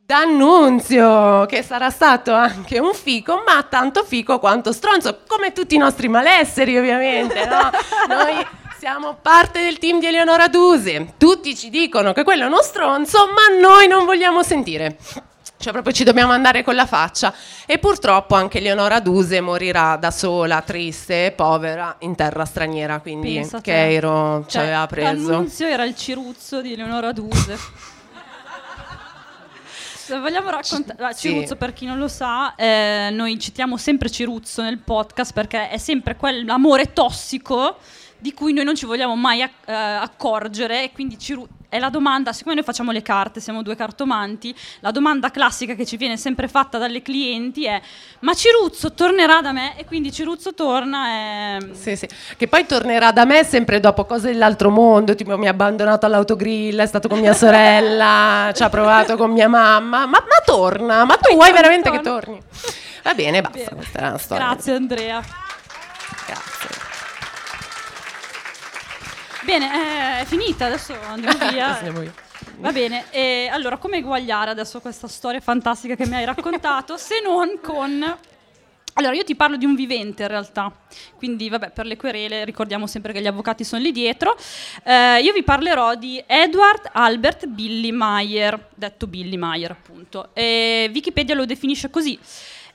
D'Annunzio, 0.06 1.46
che 1.46 1.64
sarà 1.64 1.90
stato 1.90 2.32
anche 2.32 2.80
un 2.80 2.94
fico, 2.94 3.44
ma 3.46 3.62
tanto 3.64 4.06
fico 4.06 4.40
quanto 4.40 4.72
stronzo, 4.72 5.24
come 5.28 5.52
tutti 5.52 5.76
i 5.76 5.80
nostri 5.80 6.08
malesseri 6.08 6.78
ovviamente, 6.78 7.46
no? 7.46 7.70
Noi 8.08 8.48
siamo 8.80 9.18
parte 9.22 9.62
del 9.62 9.80
team 9.80 10.00
di 10.00 10.06
Eleonora 10.06 10.48
Duse, 10.48 11.16
tutti 11.18 11.58
ci 11.58 11.70
dicono 11.70 12.14
che 12.14 12.24
quello 12.24 12.44
è 12.44 12.48
uno 12.48 12.62
stronzo, 12.62 13.28
ma 13.28 13.60
noi 13.60 13.88
non 13.88 14.06
vogliamo 14.06 14.44
sentire. 14.44 14.98
Cioè 15.64 15.72
proprio 15.72 15.94
ci 15.94 16.04
dobbiamo 16.04 16.34
andare 16.34 16.62
con 16.62 16.76
la 16.76 16.86
faccia 16.86 17.34
e 17.66 17.78
purtroppo 17.80 18.36
anche 18.36 18.58
Eleonora 18.58 19.00
Duse 19.00 19.40
morirà 19.40 19.96
da 19.96 20.12
sola, 20.12 20.60
triste 20.62 21.28
e 21.28 21.32
povera 21.32 21.96
in 22.00 22.16
terra 22.16 22.44
straniera, 22.44 23.00
quindi 23.00 23.36
Pensa 23.36 23.62
te. 23.62 23.72
Keiro 23.72 24.44
ci 24.44 24.50
Cioè, 24.58 24.64
aveva 24.64 24.86
preso. 24.88 25.30
L'annunzio 25.32 25.66
era 25.66 25.86
il 25.86 25.96
ciruzzo 25.96 26.62
di 26.62 26.74
Eleonora 26.74 27.14
Duse. 27.14 27.58
Se 29.96 30.20
vogliamo 30.20 30.50
raccontare, 30.50 31.02
ah, 31.02 31.14
Sì. 31.14 31.30
Ciruzzo 31.30 31.56
per 31.56 31.72
chi 31.72 31.86
non 31.86 31.98
lo 31.98 32.10
sa, 32.10 32.56
eh, 32.56 33.08
noi 33.14 33.40
citiamo 33.40 33.78
sempre 33.78 34.10
Ciruzzo 34.10 34.62
nel 34.62 34.80
podcast 34.80 35.32
perché 35.32 35.70
è 35.70 35.78
sempre 35.78 36.18
quell'amore 36.18 36.92
tossico 36.92 37.78
di 38.18 38.34
cui 38.34 38.52
noi 38.52 38.66
non 38.66 38.76
ci 38.76 38.86
vogliamo 38.86 39.16
mai 39.16 39.40
eh, 39.42 39.72
accorgere 39.72 40.84
e 40.84 40.92
quindi 40.92 41.18
Ciru- 41.18 41.48
è 41.74 41.80
la 41.80 41.90
domanda, 41.90 42.34
siccome 42.34 42.54
noi 42.54 42.64
facciamo 42.64 42.92
le 42.92 43.02
carte, 43.02 43.40
siamo 43.40 43.64
due 43.64 43.76
cartomanti, 43.76 44.54
la 44.82 44.92
domanda 44.92 45.32
classica 45.32 45.74
che 45.74 45.88
ci 45.88 45.98
viene 45.98 46.18
sempre 46.18 46.48
fatta 46.48 46.78
dalle 46.78 47.02
clienti 47.02 47.66
è 47.66 47.82
ma 48.20 48.36
Ciruzzo 48.36 48.94
tornerà 48.94 49.42
da 49.42 49.52
me? 49.52 49.76
E 49.76 49.84
quindi 49.84 50.12
Ciruzzo 50.12 50.54
torna 50.54 51.58
e... 51.58 51.70
Sì, 51.74 51.96
sì. 51.96 52.08
Che 52.38 52.48
poi 52.48 52.68
tornerà 52.68 53.12
da 53.12 53.26
me 53.26 53.44
sempre 53.44 53.80
dopo 53.80 54.06
cose 54.06 54.32
dell'altro 54.32 54.70
mondo, 54.70 55.16
tipo 55.16 55.36
mi 55.36 55.48
ha 55.48 55.50
abbandonato 55.50 56.06
all'autogrill, 56.06 56.80
è 56.80 56.86
stato 56.86 57.08
con 57.08 57.20
mia 57.20 57.34
sorella, 57.34 58.52
ci 58.54 58.62
ha 58.62 58.70
provato 58.70 59.18
con 59.18 59.32
mia 59.32 59.48
mamma, 59.48 60.06
ma, 60.06 60.20
ma 60.20 60.42
torna, 60.46 61.06
ma 61.06 61.18
tu 61.18 61.34
vuoi 61.34 61.52
veramente 61.52 61.90
che 61.90 62.02
torna? 62.02 62.20
torni? 62.20 62.42
Va 63.02 63.16
bene, 63.16 63.42
basta, 63.42 63.58
Bene. 63.58 63.76
questa 63.76 63.98
era 63.98 64.10
la 64.12 64.18
storia. 64.20 64.46
Grazie 64.46 64.74
Andrea. 64.74 65.24
Bene, 69.44 70.20
eh, 70.20 70.22
è 70.22 70.26
finita, 70.26 70.66
adesso 70.68 70.96
andiamo 71.08 71.38
via. 71.50 71.76
Andiamo 71.78 72.00
via. 72.00 72.14
Va 72.58 72.72
bene, 72.72 73.06
e 73.12 73.50
allora 73.52 73.78
come 73.78 73.98
eguagliare 73.98 74.52
adesso 74.52 74.80
questa 74.80 75.08
storia 75.08 75.40
fantastica 75.40 75.96
che 75.96 76.06
mi 76.06 76.16
hai 76.16 76.26
raccontato 76.26 76.98
se 76.98 77.22
non 77.22 77.60
con... 77.62 78.18
Allora, 78.96 79.16
io 79.16 79.24
ti 79.24 79.36
parlo 79.36 79.58
di 79.58 79.66
un 79.66 79.74
vivente 79.74 80.22
in 80.22 80.28
realtà, 80.28 80.72
quindi 81.16 81.50
vabbè, 81.50 81.72
per 81.72 81.88
le 81.88 81.98
querele 81.98 82.46
ricordiamo 82.46 82.86
sempre 82.86 83.12
che 83.12 83.22
gli 83.22 83.28
avvocati 83.28 83.64
sono 83.64 83.82
lì 83.82 83.92
dietro. 83.92 84.38
Eh, 84.84 85.20
io 85.20 85.34
vi 85.34 85.42
parlerò 85.42 85.96
di 85.96 86.24
Edward 86.28 86.90
Albert 86.92 87.48
Billy 87.48 87.90
Meyer, 87.92 88.70
detto 88.76 89.08
Billy 89.08 89.36
Meyer 89.36 89.72
appunto. 89.72 90.30
E 90.34 90.92
Wikipedia 90.94 91.34
lo 91.34 91.46
definisce 91.46 91.90
così. 91.90 92.20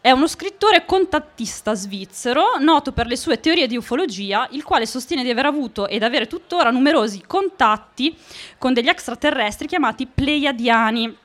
È 0.01 0.13
uno 0.13 0.29
scrittore 0.29 0.85
contattista 0.85 1.75
svizzero, 1.75 2.57
noto 2.61 2.93
per 2.93 3.09
le 3.09 3.17
sue 3.17 3.41
teorie 3.41 3.67
di 3.67 3.77
ufologia, 3.77 4.47
il 4.53 4.63
quale 4.63 4.87
sostiene 4.87 5.25
di 5.25 5.31
aver 5.31 5.47
avuto 5.47 5.89
ed 5.89 6.05
avere 6.05 6.29
tuttora 6.29 6.71
numerosi 6.71 7.25
contatti 7.27 8.17
con 8.59 8.73
degli 8.73 8.89
extraterrestri 8.89 9.67
chiamati 9.67 10.07
Pleiadiani. 10.07 11.17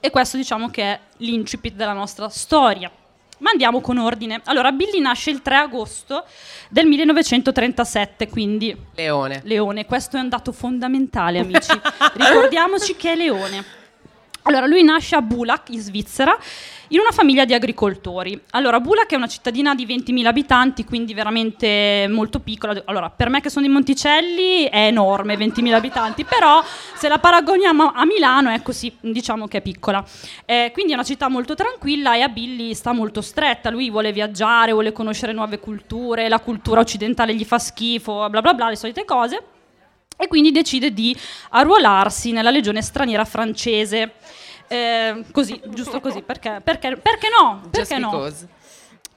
E 0.00 0.10
questo 0.10 0.36
diciamo 0.36 0.68
che 0.68 0.82
è 0.82 1.00
l'incipit 1.16 1.74
della 1.74 1.94
nostra 1.94 2.28
storia. 2.28 2.90
Ma 3.38 3.50
andiamo 3.50 3.80
con 3.80 3.96
ordine. 3.96 4.42
Allora, 4.44 4.70
Billy 4.70 5.00
nasce 5.00 5.30
il 5.30 5.40
3 5.40 5.56
agosto 5.56 6.24
del 6.68 6.86
1937, 6.86 8.28
quindi 8.28 8.76
Leone. 8.96 9.40
Leone. 9.44 9.86
Questo 9.86 10.18
è 10.18 10.20
un 10.20 10.28
dato 10.28 10.52
fondamentale, 10.52 11.38
amici. 11.38 11.72
Ricordiamoci 12.14 12.96
che 12.96 13.12
è 13.12 13.16
Leone. 13.16 13.77
Allora, 14.48 14.64
lui 14.64 14.82
nasce 14.82 15.14
a 15.14 15.20
Bulak, 15.20 15.68
in 15.68 15.80
Svizzera, 15.80 16.34
in 16.88 17.00
una 17.00 17.10
famiglia 17.10 17.44
di 17.44 17.52
agricoltori. 17.52 18.40
Allora, 18.52 18.80
Bulak 18.80 19.10
è 19.10 19.14
una 19.14 19.26
cittadina 19.26 19.74
di 19.74 19.84
20.000 19.84 20.24
abitanti, 20.24 20.84
quindi 20.86 21.12
veramente 21.12 22.06
molto 22.08 22.40
piccola. 22.40 22.82
Allora, 22.86 23.10
per 23.10 23.28
me 23.28 23.42
che 23.42 23.50
sono 23.50 23.66
di 23.66 23.70
Monticelli 23.70 24.64
è 24.64 24.86
enorme, 24.86 25.34
20.000 25.36 25.74
abitanti, 25.74 26.24
però 26.24 26.64
se 26.94 27.08
la 27.08 27.18
paragoniamo 27.18 27.92
a 27.94 28.06
Milano, 28.06 28.50
ecco 28.50 28.72
sì, 28.72 28.90
diciamo 29.00 29.46
che 29.48 29.58
è 29.58 29.60
piccola. 29.60 30.02
Eh, 30.46 30.70
quindi 30.72 30.92
è 30.92 30.94
una 30.94 31.04
città 31.04 31.28
molto 31.28 31.54
tranquilla 31.54 32.16
e 32.16 32.22
a 32.22 32.28
Billy 32.28 32.72
sta 32.72 32.92
molto 32.92 33.20
stretta. 33.20 33.68
Lui 33.68 33.90
vuole 33.90 34.12
viaggiare, 34.12 34.72
vuole 34.72 34.92
conoscere 34.92 35.34
nuove 35.34 35.58
culture, 35.58 36.26
la 36.30 36.40
cultura 36.40 36.80
occidentale 36.80 37.34
gli 37.34 37.44
fa 37.44 37.58
schifo, 37.58 38.26
bla 38.30 38.40
bla 38.40 38.54
bla, 38.54 38.70
le 38.70 38.76
solite 38.76 39.04
cose. 39.04 39.42
E 40.18 40.26
quindi 40.26 40.50
decide 40.50 40.92
di 40.92 41.16
arruolarsi 41.50 42.32
nella 42.32 42.50
legione 42.50 42.82
straniera 42.82 43.24
francese. 43.24 44.14
Eh, 44.66 45.24
così, 45.32 45.58
giusto 45.68 46.00
così, 46.00 46.20
perché, 46.20 46.60
perché, 46.62 46.96
perché 46.96 47.28
no? 47.30 47.62
Perché 47.70 47.96
Just 47.96 48.00
no? 48.00 48.10
because. 48.10 48.46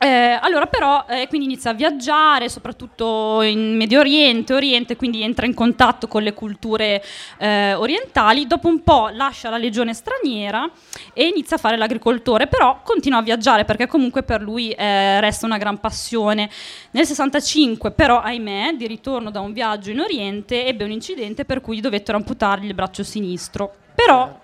Eh, 0.03 0.35
allora 0.41 0.65
però 0.65 1.05
eh, 1.07 1.27
quindi 1.27 1.45
inizia 1.45 1.69
a 1.69 1.73
viaggiare 1.75 2.49
soprattutto 2.49 3.43
in 3.43 3.75
Medio 3.75 3.99
Oriente, 3.99 4.55
Oriente, 4.55 4.95
quindi 4.95 5.21
entra 5.21 5.45
in 5.45 5.53
contatto 5.53 6.07
con 6.07 6.23
le 6.23 6.33
culture 6.33 7.03
eh, 7.37 7.75
orientali, 7.75 8.47
dopo 8.47 8.67
un 8.67 8.81
po' 8.81 9.09
lascia 9.09 9.51
la 9.51 9.59
legione 9.59 9.93
straniera 9.93 10.67
e 11.13 11.27
inizia 11.27 11.57
a 11.57 11.59
fare 11.59 11.77
l'agricoltore, 11.77 12.47
però 12.47 12.81
continua 12.83 13.19
a 13.19 13.21
viaggiare 13.21 13.63
perché 13.63 13.85
comunque 13.85 14.23
per 14.23 14.41
lui 14.41 14.71
eh, 14.71 15.21
resta 15.21 15.45
una 15.45 15.59
gran 15.59 15.79
passione. 15.79 16.49
Nel 16.89 17.05
65 17.05 17.91
però 17.91 18.21
ahimè 18.21 18.73
di 18.73 18.87
ritorno 18.87 19.29
da 19.29 19.41
un 19.41 19.53
viaggio 19.53 19.91
in 19.91 19.99
Oriente 19.99 20.65
ebbe 20.65 20.83
un 20.83 20.91
incidente 20.91 21.45
per 21.45 21.61
cui 21.61 21.79
dovettero 21.79 22.17
amputargli 22.17 22.65
il 22.65 22.73
braccio 22.73 23.03
sinistro. 23.03 23.71
Però 23.93 24.35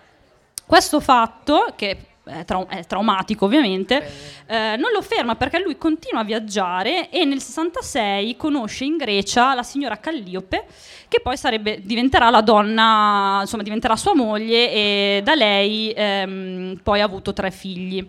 questo 0.68 1.00
fatto, 1.00 1.74
che 1.76 1.98
è, 2.28 2.46
trau- 2.46 2.70
è 2.70 2.86
traumatico 2.86 3.46
ovviamente, 3.46 4.12
eh, 4.46 4.76
non 4.78 4.92
lo 4.92 5.02
ferma 5.02 5.36
perché 5.36 5.60
lui 5.60 5.78
continua 5.78 6.22
a 6.22 6.24
viaggiare 6.24 7.10
e 7.10 7.26
nel 7.26 7.42
66 7.42 8.36
conosce 8.38 8.84
in 8.84 8.98
Grecia 8.98 9.54
la 9.54 9.64
signora 9.64 9.98
Calliope, 9.98 10.66
che 11.08 11.20
poi 11.22 11.38
sarebbe, 11.38 11.80
diventerà 11.84 12.30
la 12.30 12.42
donna, 12.42 13.40
insomma 13.42 13.64
diventerà 13.64 13.96
sua 13.96 14.16
moglie 14.16 14.72
e 14.72 15.22
da 15.24 15.36
lei 15.36 15.92
ehm, 15.96 16.80
poi 16.84 17.02
ha 17.02 17.06
avuto 17.06 17.34
tre 17.34 17.52
figli. 17.52 18.06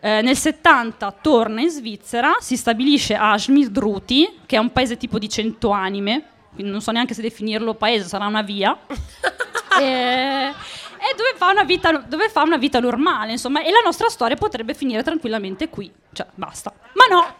Eh, 0.00 0.22
nel 0.22 0.36
70 0.36 1.16
torna 1.20 1.60
in 1.60 1.70
Svizzera, 1.70 2.36
si 2.38 2.56
stabilisce 2.56 3.14
a 3.14 3.36
Schmidruti, 3.38 4.40
che 4.46 4.56
è 4.56 4.58
un 4.58 4.70
paese 4.70 4.96
tipo 4.96 5.18
di 5.18 5.28
100 5.28 5.70
anime, 5.70 6.22
quindi 6.54 6.72
non 6.72 6.80
so 6.80 6.90
neanche 6.90 7.14
se 7.14 7.22
definirlo 7.22 7.74
paese, 7.74 8.06
sarà 8.06 8.26
una 8.26 8.42
via. 8.42 8.76
e, 9.80 10.52
e 11.10 11.16
dove 11.16 11.32
fa, 11.36 11.50
una 11.50 11.64
vita, 11.64 11.92
dove 11.92 12.28
fa 12.28 12.42
una 12.42 12.56
vita 12.56 12.80
normale, 12.80 13.32
insomma, 13.32 13.62
e 13.62 13.70
la 13.70 13.80
nostra 13.84 14.08
storia 14.08 14.36
potrebbe 14.36 14.74
finire 14.74 15.02
tranquillamente 15.02 15.68
qui, 15.68 15.90
cioè 16.12 16.26
basta. 16.34 16.72
Ma 16.94 17.04
no, 17.08 17.34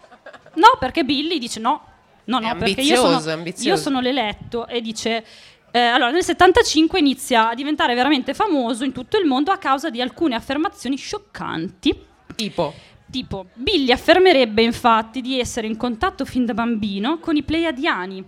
no, 0.55 0.77
perché 0.79 1.03
Billy 1.03 1.37
dice 1.39 1.59
no, 1.59 1.81
no, 2.25 2.39
no, 2.39 2.55
perché 2.55 2.81
io 2.81 2.95
sono, 2.95 3.43
io 3.57 3.75
sono 3.77 3.99
l'eletto 3.99 4.67
e 4.67 4.81
dice... 4.81 5.25
eh, 5.71 5.79
allora, 5.79 6.11
nel 6.11 6.23
75 6.23 6.99
inizia 6.99 7.49
a 7.49 7.53
diventare 7.53 7.93
veramente 7.93 8.33
famoso 8.33 8.83
in 8.83 8.91
tutto 8.91 9.17
il 9.17 9.25
mondo 9.25 9.51
a 9.51 9.57
causa 9.57 9.89
di 9.89 10.01
alcune 10.01 10.35
affermazioni 10.35 10.95
scioccanti. 10.95 12.05
Tipo, 12.35 12.73
Tipo, 13.09 13.45
Billy 13.53 13.91
affermerebbe 13.91 14.61
infatti 14.61 15.21
di 15.21 15.39
essere 15.39 15.65
in 15.65 15.77
contatto 15.77 16.25
fin 16.25 16.45
da 16.45 16.53
bambino 16.53 17.19
con 17.19 17.37
i 17.37 17.43
Pleiadiani, 17.43 18.21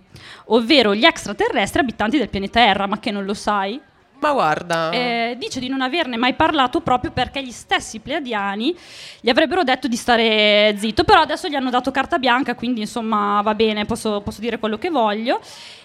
ovvero 0.46 0.94
gli 0.94 1.04
extraterrestri 1.04 1.80
abitanti 1.80 2.16
del 2.16 2.30
pianeta 2.30 2.60
Terra, 2.60 2.86
ma 2.86 2.98
che 2.98 3.10
non 3.10 3.26
lo 3.26 3.34
sai? 3.34 3.78
Ma 4.20 4.32
guarda, 4.32 4.90
Eh, 4.90 5.34
dice 5.38 5.60
di 5.60 5.68
non 5.68 5.80
averne 5.80 6.16
mai 6.16 6.34
parlato 6.34 6.80
proprio 6.80 7.10
perché 7.10 7.42
gli 7.42 7.50
stessi 7.50 7.98
Pleiadiani 8.00 8.76
gli 9.20 9.28
avrebbero 9.28 9.62
detto 9.64 9.88
di 9.88 9.96
stare 9.96 10.74
zitto, 10.78 11.04
però 11.04 11.20
adesso 11.20 11.48
gli 11.48 11.54
hanno 11.54 11.70
dato 11.70 11.90
carta 11.90 12.18
bianca, 12.18 12.54
quindi 12.54 12.80
insomma 12.80 13.40
va 13.42 13.54
bene, 13.54 13.84
posso, 13.86 14.20
posso 14.20 14.40
dire 14.40 14.58
quello 14.58 14.78
che 14.78 14.90
voglio. 14.90 15.40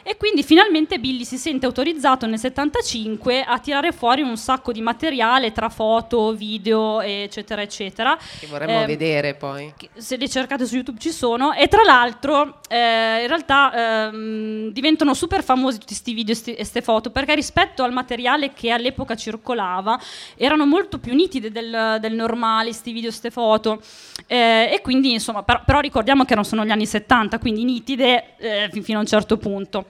E 0.08 0.18
quindi 0.18 0.44
finalmente 0.44 1.00
Billy 1.00 1.24
si 1.26 1.36
sente 1.38 1.66
autorizzato 1.66 2.28
nel 2.28 2.38
75 2.38 3.42
a 3.44 3.58
tirare 3.58 3.92
fuori 3.92 4.22
un 4.22 4.38
sacco 4.38 4.72
di 4.72 4.80
materiale 4.82 5.52
tra 5.52 5.68
foto, 5.70 6.32
video, 6.34 7.02
eccetera, 7.02 7.64
eccetera. 7.64 8.16
che 8.40 8.46
vorremmo 8.46 8.84
Eh, 8.84 8.86
vedere 8.86 9.34
poi. 9.34 9.74
se 9.96 10.18
le 10.18 10.30
cercate 10.30 10.68
su 10.68 10.76
YouTube 10.76 11.00
ci 11.00 11.10
sono 11.10 11.54
e 11.54 11.68
tra 11.68 11.82
l'altro 11.84 12.60
eh, 12.70 13.22
in 13.22 13.28
realtà 13.28 14.06
ehm, 14.10 14.70
diventano 14.72 15.14
super 15.16 15.44
famosi 15.44 15.80
tutti 15.80 15.94
questi 15.94 16.14
video 16.14 16.36
e 16.46 16.56
queste 16.56 16.82
foto 16.84 17.10
perché 17.10 17.34
rispetto 17.34 17.82
al 17.82 17.92
materiale 17.92 18.24
che 18.54 18.72
all'epoca 18.72 19.16
circolava 19.16 20.00
erano 20.36 20.66
molto 20.66 21.00
più 21.00 21.14
nitide 21.14 21.52
del, 21.52 21.98
del 22.00 22.14
normale 22.14 22.70
questi 22.70 22.92
video 22.92 23.10
e 23.10 23.12
queste 23.12 23.32
foto 23.32 23.82
Eh, 24.28 24.70
e 24.74 24.82
quindi 24.82 25.12
insomma 25.12 25.44
però, 25.44 25.62
però 25.66 25.80
ricordiamo 25.80 26.26
che 26.26 26.36
non 26.36 26.46
sono 26.46 26.66
gli 26.66 26.72
anni 26.72 26.86
70 26.86 27.38
quindi 27.40 27.64
nitide 27.64 28.36
eh, 28.38 28.70
fin- 28.72 28.84
fino 28.84 28.98
a 28.98 29.02
un 29.02 29.08
certo 29.08 29.38
punto 29.38 29.86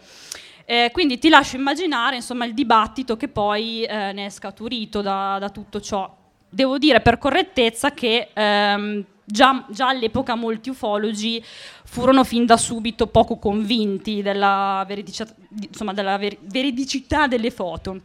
eh, 0.66 0.90
quindi 0.92 1.20
ti 1.20 1.30
lascio 1.30 1.58
immaginare 1.58 2.16
insomma, 2.16 2.46
il 2.46 2.54
dibattito 2.56 3.16
che 3.18 3.28
poi 3.28 3.84
eh, 3.84 4.12
ne 4.14 4.26
è 4.26 4.30
scaturito 4.30 5.02
da, 5.02 5.38
da 5.40 5.50
tutto 5.50 5.80
ciò. 5.80 6.12
Devo 6.50 6.80
dire 6.80 7.02
per 7.02 7.20
correttezza 7.20 7.92
che 7.92 8.30
ehm, 8.34 9.04
già, 9.24 9.66
già 9.70 9.90
all'epoca 9.90 10.34
molti 10.34 10.70
ufologi 10.70 11.44
furono 11.84 12.24
fin 12.24 12.48
da 12.48 12.58
subito 12.58 13.06
poco 13.08 13.38
convinti 13.38 14.24
della, 14.24 14.84
di- 14.88 15.68
insomma, 15.68 15.94
della 15.94 16.18
ver- 16.18 16.40
veridicità 16.42 17.28
delle 17.28 17.52
foto. 17.52 18.00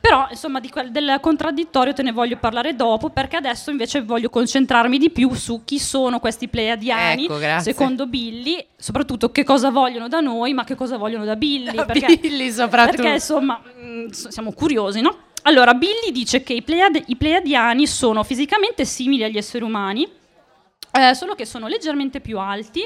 Però, 0.00 0.26
insomma, 0.30 0.60
quel- 0.70 0.90
del 0.90 1.18
contraddittorio 1.20 1.92
te 1.92 2.02
ne 2.02 2.12
voglio 2.12 2.36
parlare 2.36 2.74
dopo, 2.74 3.10
perché 3.10 3.36
adesso 3.36 3.70
invece 3.70 4.02
voglio 4.02 4.30
concentrarmi 4.30 4.98
di 4.98 5.10
più 5.10 5.32
su 5.34 5.62
chi 5.64 5.78
sono 5.78 6.18
questi 6.20 6.48
pleiadiani, 6.48 7.24
Ecco, 7.26 7.60
secondo 7.60 8.06
Billy, 8.06 8.64
soprattutto 8.76 9.30
che 9.32 9.44
cosa 9.44 9.70
vogliono 9.70 10.08
da 10.08 10.20
noi, 10.20 10.52
ma 10.54 10.64
che 10.64 10.74
cosa 10.74 10.96
vogliono 10.96 11.24
da 11.24 11.36
Billy. 11.36 11.70
Da 11.74 11.84
perché, 11.84 12.18
Billy 12.18 12.50
soprattutto. 12.50 12.96
perché, 13.02 13.14
insomma, 13.14 13.58
mh, 13.58 14.08
s- 14.10 14.28
siamo 14.28 14.52
curiosi, 14.52 15.00
no? 15.00 15.16
Allora, 15.44 15.74
Billy 15.74 16.12
dice 16.12 16.42
che 16.42 16.52
i, 16.52 16.62
pleiad- 16.62 17.02
i 17.06 17.16
pleiadiani 17.16 17.86
sono 17.86 18.22
fisicamente 18.22 18.84
simili 18.84 19.24
agli 19.24 19.36
esseri 19.38 19.64
umani, 19.64 20.06
eh, 20.92 21.14
solo 21.14 21.34
che 21.34 21.46
sono 21.46 21.66
leggermente 21.68 22.20
più 22.20 22.38
alti, 22.38 22.82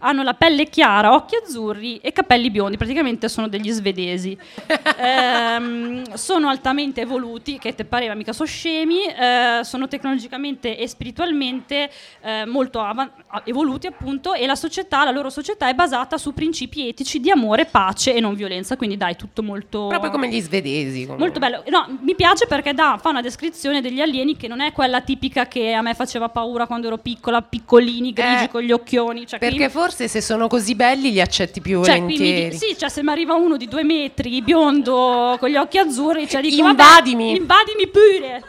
hanno 0.00 0.22
la 0.22 0.34
pelle 0.34 0.68
chiara, 0.68 1.14
occhi 1.14 1.36
azzurri 1.36 1.98
e 1.98 2.12
capelli 2.12 2.50
biondi, 2.50 2.76
praticamente 2.76 3.28
sono 3.28 3.48
degli 3.48 3.70
svedesi. 3.70 4.36
Ehm, 4.98 6.14
sono 6.14 6.48
altamente 6.48 7.00
evoluti, 7.02 7.58
che 7.58 7.74
te 7.74 7.84
pareva 7.84 8.14
mica 8.14 8.32
sono 8.32 8.48
scemi, 8.48 9.04
eh, 9.06 9.60
sono 9.62 9.88
tecnologicamente 9.88 10.76
e 10.78 10.88
spiritualmente 10.88 11.90
eh, 12.22 12.44
molto 12.46 12.80
avan- 12.80 13.10
evoluti 13.44 13.86
appunto 13.86 14.32
e 14.34 14.46
la 14.46 14.54
società, 14.54 15.04
la 15.04 15.10
loro 15.10 15.28
società 15.30 15.68
è 15.68 15.74
basata 15.74 16.18
su 16.18 16.32
principi 16.32 16.88
etici 16.88 17.20
di 17.20 17.30
amore, 17.30 17.66
pace 17.66 18.14
e 18.14 18.20
non 18.20 18.34
violenza, 18.34 18.76
quindi 18.76 18.96
dai, 18.96 19.16
tutto 19.16 19.42
molto... 19.42 19.86
Proprio 19.86 20.10
come 20.10 20.28
gli 20.28 20.40
svedesi. 20.40 21.02
comunque. 21.02 21.24
Molto 21.24 21.38
bello. 21.38 21.62
No, 21.68 21.98
mi 22.00 22.14
piace 22.14 22.46
perché 22.46 22.72
dà- 22.74 22.98
fa 23.00 23.10
una 23.10 23.20
descrizione 23.20 23.80
degli 23.80 24.00
alieni 24.00 24.36
che 24.36 24.48
non 24.48 24.60
è 24.60 24.72
quella 24.72 25.00
tipica 25.02 25.46
che 25.46 25.72
a 25.72 25.82
me 25.82 25.94
faceva 25.94 26.28
paura 26.28 26.66
quando 26.66 26.86
ero 26.86 26.98
piccola, 26.98 27.42
piccolini, 27.42 28.12
grigi 28.12 28.44
Eh, 28.44 28.48
con 28.48 28.62
gli 28.62 28.72
occhioni. 28.72 29.26
Cioè, 29.26 29.38
Perché 29.38 29.56
qui- 29.56 29.68
forse 29.86 30.08
se 30.08 30.20
sono 30.20 30.48
così 30.48 30.74
belli 30.74 31.12
li 31.12 31.20
accetti 31.20 31.60
più 31.60 31.84
cioè, 31.84 31.98
qui 31.98 32.06
mi 32.06 32.16
volentieri. 32.16 32.56
sì, 32.56 32.76
cioè, 32.76 32.88
se 32.88 33.04
mi 33.04 33.10
arriva 33.10 33.34
uno 33.34 33.56
di 33.56 33.68
due 33.68 33.84
metri, 33.84 34.42
biondo, 34.42 35.36
con 35.38 35.48
gli 35.48 35.56
occhi 35.56 35.78
azzurri, 35.78 36.28
cioè, 36.28 36.40
dico, 36.40 36.66
Invadimi. 36.66 37.26
vabbè, 37.26 37.38
invadimi 37.38 37.86
pure. 37.86 38.42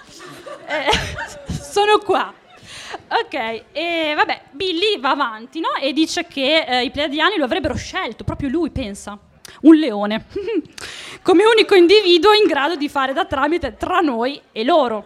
Eh, 0.65 1.53
sono 1.61 1.99
qua. 1.99 2.33
Ok, 3.09 3.63
e 3.71 4.13
vabbè, 4.15 4.41
Billy 4.51 4.99
va 4.99 5.11
avanti, 5.11 5.59
no? 5.59 5.75
E 5.79 5.93
dice 5.93 6.25
che 6.25 6.65
eh, 6.67 6.83
i 6.83 6.89
pleiadiani 6.89 7.37
lo 7.37 7.45
avrebbero 7.45 7.75
scelto, 7.75 8.23
proprio 8.23 8.49
lui, 8.49 8.71
pensa. 8.71 9.17
Un 9.61 9.75
leone, 9.75 10.25
come 11.21 11.43
unico 11.45 11.75
individuo 11.75 12.33
in 12.33 12.47
grado 12.47 12.75
di 12.75 12.89
fare 12.89 13.13
da 13.13 13.25
tramite 13.25 13.77
tra 13.77 13.99
noi 13.99 14.41
e 14.51 14.63
loro. 14.63 15.05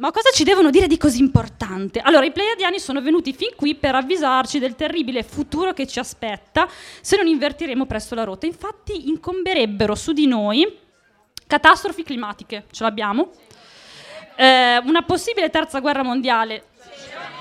Ma 0.00 0.12
cosa 0.12 0.30
ci 0.32 0.44
devono 0.44 0.70
dire 0.70 0.86
di 0.86 0.96
così 0.96 1.20
importante? 1.20 2.00
Allora, 2.00 2.24
i 2.24 2.32
pleiadiani 2.32 2.80
sono 2.80 3.02
venuti 3.02 3.34
fin 3.34 3.50
qui 3.54 3.74
per 3.74 3.94
avvisarci 3.94 4.58
del 4.58 4.74
terribile 4.74 5.22
futuro 5.22 5.74
che 5.74 5.86
ci 5.86 5.98
aspetta 5.98 6.66
se 7.02 7.18
non 7.18 7.26
invertiremo 7.26 7.84
presto 7.84 8.14
la 8.14 8.24
rotta. 8.24 8.46
Infatti, 8.46 9.10
incomberebbero 9.10 9.94
su 9.94 10.12
di 10.12 10.26
noi 10.26 10.78
catastrofi 11.46 12.02
climatiche, 12.02 12.64
ce 12.70 12.82
l'abbiamo. 12.82 13.30
Eh, 14.36 14.78
una 14.86 15.02
possibile 15.02 15.50
terza 15.50 15.80
guerra 15.80 16.02
mondiale, 16.02 16.68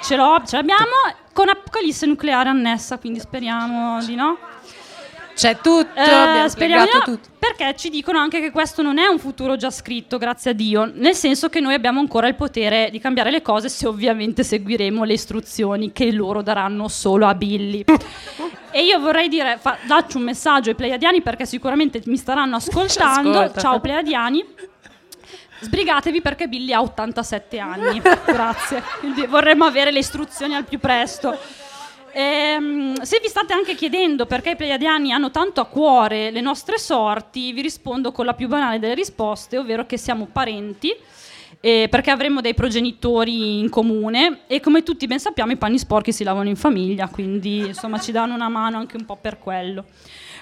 ce, 0.03 0.17
l'abbiamo, 0.17 0.95
con 1.31 1.47
apocalisse 1.47 2.07
nucleare 2.07 2.49
annessa, 2.49 2.97
quindi 2.97 3.21
speriamo 3.21 4.03
di 4.03 4.15
no. 4.15 4.48
C'è 5.39 5.55
tutto, 5.55 5.87
Eh, 5.95 6.01
abbiamo 6.01 6.49
spiegato 6.49 6.99
tutto. 6.99 7.29
perché 7.39 7.73
ci 7.77 7.89
dicono 7.89 8.19
anche 8.19 8.41
che 8.41 8.51
questo 8.51 8.81
non 8.81 8.97
è 8.97 9.07
un 9.07 9.17
futuro 9.19 9.55
già 9.55 9.71
scritto, 9.71 10.17
grazie 10.17 10.51
a 10.51 10.53
Dio, 10.53 10.91
nel 10.93 11.15
senso 11.15 11.47
che 11.47 11.61
noi 11.61 11.73
abbiamo 11.75 12.01
ancora 12.01 12.27
il 12.27 12.35
potere 12.35 12.89
di 12.91 12.99
cambiare 12.99 13.31
le 13.31 13.41
cose 13.41 13.69
se 13.69 13.87
ovviamente 13.87 14.43
seguiremo 14.43 15.05
le 15.05 15.13
istruzioni 15.13 15.93
che 15.93 16.11
loro 16.11 16.41
daranno 16.41 16.89
solo 16.89 17.25
a 17.25 17.33
Billy. 17.35 17.85
e 18.71 18.83
io 18.83 18.99
vorrei 18.99 19.29
dire, 19.29 19.57
fa, 19.61 19.77
dacci 19.87 20.17
un 20.17 20.23
messaggio 20.23 20.71
ai 20.71 20.75
pleiadiani 20.75 21.21
perché 21.21 21.45
sicuramente 21.45 22.01
mi 22.07 22.17
staranno 22.17 22.57
ascoltando. 22.57 23.39
ascolta. 23.39 23.61
Ciao 23.61 23.79
pleiadiani. 23.79 24.43
Sbrigatevi 25.61 26.21
perché 26.21 26.47
Billy 26.47 26.73
ha 26.73 26.81
87 26.81 27.59
anni. 27.59 28.01
Grazie. 28.27 28.83
Quindi 28.99 29.25
vorremmo 29.25 29.63
avere 29.63 29.91
le 29.91 29.99
istruzioni 29.99 30.53
al 30.53 30.65
più 30.65 30.79
presto. 30.79 31.37
Ehm, 32.13 33.01
se 33.01 33.19
vi 33.21 33.27
state 33.27 33.53
anche 33.53 33.75
chiedendo 33.75 34.25
perché 34.25 34.51
i 34.51 34.55
pleiadiani 34.55 35.11
hanno 35.11 35.31
tanto 35.31 35.61
a 35.61 35.65
cuore 35.65 36.31
le 36.31 36.41
nostre 36.41 36.77
sorti, 36.77 37.51
vi 37.53 37.61
rispondo 37.61 38.11
con 38.11 38.25
la 38.25 38.33
più 38.33 38.47
banale 38.47 38.79
delle 38.79 38.95
risposte, 38.95 39.57
ovvero 39.57 39.85
che 39.85 39.97
siamo 39.97 40.27
parenti 40.31 40.93
eh, 41.61 41.87
perché 41.89 42.11
avremo 42.11 42.41
dei 42.41 42.53
progenitori 42.53 43.59
in 43.59 43.69
comune 43.69 44.41
e 44.47 44.59
come 44.59 44.83
tutti 44.83 45.07
ben 45.07 45.19
sappiamo 45.19 45.51
i 45.51 45.57
panni 45.57 45.77
sporchi 45.77 46.13
si 46.13 46.23
lavano 46.23 46.49
in 46.49 46.55
famiglia, 46.55 47.09
quindi 47.09 47.59
insomma 47.59 47.99
ci 47.99 48.11
danno 48.11 48.33
una 48.33 48.49
mano 48.49 48.77
anche 48.77 48.95
un 48.97 49.05
po' 49.05 49.17
per 49.17 49.39
quello. 49.39 49.85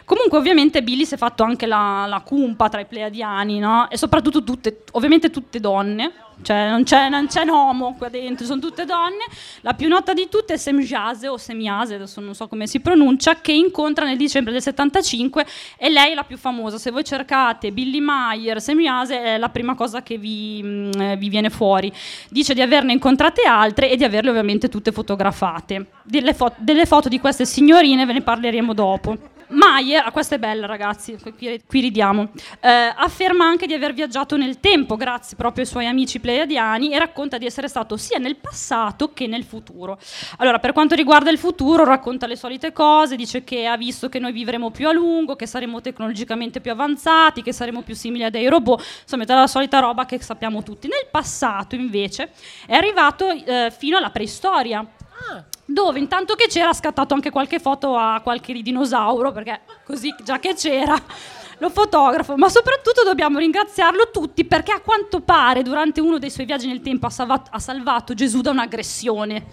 Comunque 0.06 0.38
ovviamente 0.38 0.84
Billy 0.84 1.06
si 1.06 1.16
è 1.16 1.18
fatto 1.18 1.44
anche 1.44 1.66
la, 1.66 2.06
la 2.08 2.22
cumpa 2.22 2.70
tra 2.70 2.80
i 2.80 2.86
pleiadiani, 2.86 3.60
no? 3.60 3.90
E 3.90 3.98
soprattutto 3.98 4.44
tutte, 4.44 4.84
ovviamente 4.92 5.30
tutte 5.30 5.60
donne, 5.60 6.14
cioè 6.42 6.70
non 6.70 6.84
c'è, 6.84 7.10
non 7.10 7.28
c'è 7.28 7.44
uomo 7.46 7.96
qua 7.98 8.10
dentro, 8.10 8.46
sono 8.46 8.60
tutte 8.60 8.86
donne. 8.86 9.26
La 9.62 9.74
più 9.74 9.88
nota 9.88 10.14
di 10.14 10.28
tutte 10.30 10.54
è 10.54 10.58
Semjase 10.58 11.28
o 11.28 11.38
Semiase, 11.38 11.96
adesso 11.96 12.22
non 12.22 12.34
so 12.36 12.48
come 12.48 12.68
si 12.68 12.80
pronuncia, 12.80 13.42
che 13.42 13.52
incontra 13.52 14.06
nel 14.06 14.18
dicembre 14.18 14.52
del 14.52 14.62
75 14.62 15.46
e 15.78 15.90
lei 15.90 16.12
è 16.12 16.16
la 16.16 16.24
più 16.24 16.38
famosa. 16.38 16.78
Se 16.78 16.92
voi 16.92 17.04
cercate 17.04 17.72
Billy 17.72 18.00
Meyer, 18.00 18.62
Semiase 18.62 19.22
è 19.22 19.38
la 19.38 19.50
prima 19.50 19.76
cosa 19.76 20.04
che 20.04 20.18
vi, 20.18 20.62
mh, 20.64 20.92
mm, 20.96 21.14
vi 21.14 21.30
viene 21.30 21.50
fuori. 21.50 21.92
Dice 22.30 22.54
di 22.54 22.62
averne 22.62 22.94
incontrate 22.94 23.42
altre 23.42 23.90
e 23.90 23.96
di 23.96 24.04
averle 24.04 24.30
ovviamente 24.30 24.70
tutte 24.70 24.92
fotografate. 24.92 25.88
Delle, 26.04 26.34
fo- 26.34 26.54
delle 26.58 26.86
foto 26.86 27.10
di 27.10 27.20
queste 27.20 27.46
signorine 27.46 28.06
ve 28.06 28.14
ne 28.14 28.22
parleremo 28.22 28.74
dopo. 28.74 29.36
Mayer, 29.50 30.06
ah, 30.06 30.12
questa 30.12 30.36
è 30.36 30.40
bella 30.40 30.66
ragazzi, 30.66 31.18
qui, 31.22 31.62
qui 31.66 31.82
ridiamo, 31.82 32.32
eh, 32.60 32.94
afferma 32.96 33.46
anche 33.46 33.66
di 33.66 33.74
aver 33.74 33.94
viaggiato 33.94 34.36
nel 34.36 34.60
tempo 34.60 34.98
grazie 34.98 35.38
proprio 35.38 35.64
ai 35.64 35.70
suoi 35.70 35.86
amici 35.86 36.20
pleiadiani 36.20 36.92
e 36.92 37.00
racconta 37.00 37.38
di 37.38 37.46
essere 37.46 37.70
stato 37.70 37.96
sia 37.96 38.18
nel 38.18 38.36
passato 38.36 39.14
che 39.14 39.26
nel 39.26 39.46
futuro. 39.46 39.98
Allora, 40.38 40.60
per 40.60 40.74
quanto 40.74 40.96
riguarda 40.96 41.30
il 41.30 41.38
futuro, 41.38 41.86
racconta 41.86 42.28
le 42.28 42.36
solite 42.36 42.74
cose, 42.74 43.16
dice 43.16 43.46
che 43.46 43.66
ha 43.66 43.78
visto 43.78 44.10
che 44.10 44.20
noi 44.20 44.34
vivremo 44.34 44.70
più 44.70 44.90
a 44.90 44.92
lungo, 44.92 45.38
che 45.38 45.46
saremo 45.46 45.80
tecnologicamente 45.80 46.60
più 46.60 46.72
avanzati, 46.72 47.42
che 47.42 47.54
saremo 47.54 47.84
più 47.84 47.96
simili 47.96 48.26
a 48.26 48.30
dei 48.30 48.48
robot, 48.48 48.84
insomma, 49.04 49.24
tutta 49.24 49.40
la 49.40 49.48
solita 49.48 49.80
roba 49.80 50.06
che 50.06 50.22
sappiamo 50.22 50.62
tutti. 50.62 50.88
Nel 50.88 51.08
passato, 51.10 51.76
invece, 51.76 52.32
è 52.66 52.74
arrivato 52.74 53.30
eh, 53.30 53.72
fino 53.76 53.98
alla 53.98 54.10
preistoria. 54.10 54.80
Ah 54.80 55.44
dove 55.70 56.00
intanto 56.00 56.36
che 56.36 56.48
c'era 56.48 56.70
ha 56.70 56.74
scattato 56.74 57.14
anche 57.14 57.30
qualche 57.30 57.60
foto 57.60 57.98
a 57.98 58.22
qualche 58.22 58.54
dinosauro, 58.62 59.34
perché 59.34 59.62
così 59.86 60.16
già 60.24 60.40
che 60.40 60.56
c'era 60.56 60.96
lo 61.60 61.70
fotografo, 61.70 62.38
ma 62.38 62.48
soprattutto 62.48 63.04
dobbiamo 63.04 63.38
ringraziarlo 63.38 64.10
tutti 64.10 64.46
perché 64.46 64.72
a 64.72 64.80
quanto 64.80 65.20
pare 65.20 65.64
durante 65.64 66.00
uno 66.00 66.20
dei 66.20 66.30
suoi 66.30 66.46
viaggi 66.46 66.68
nel 66.68 66.82
tempo 66.82 67.08
ha 67.08 67.10
salvato, 67.10 67.50
ha 67.52 67.60
salvato 67.60 68.14
Gesù 68.14 68.40
da 68.42 68.52
un'aggressione. 68.52 69.46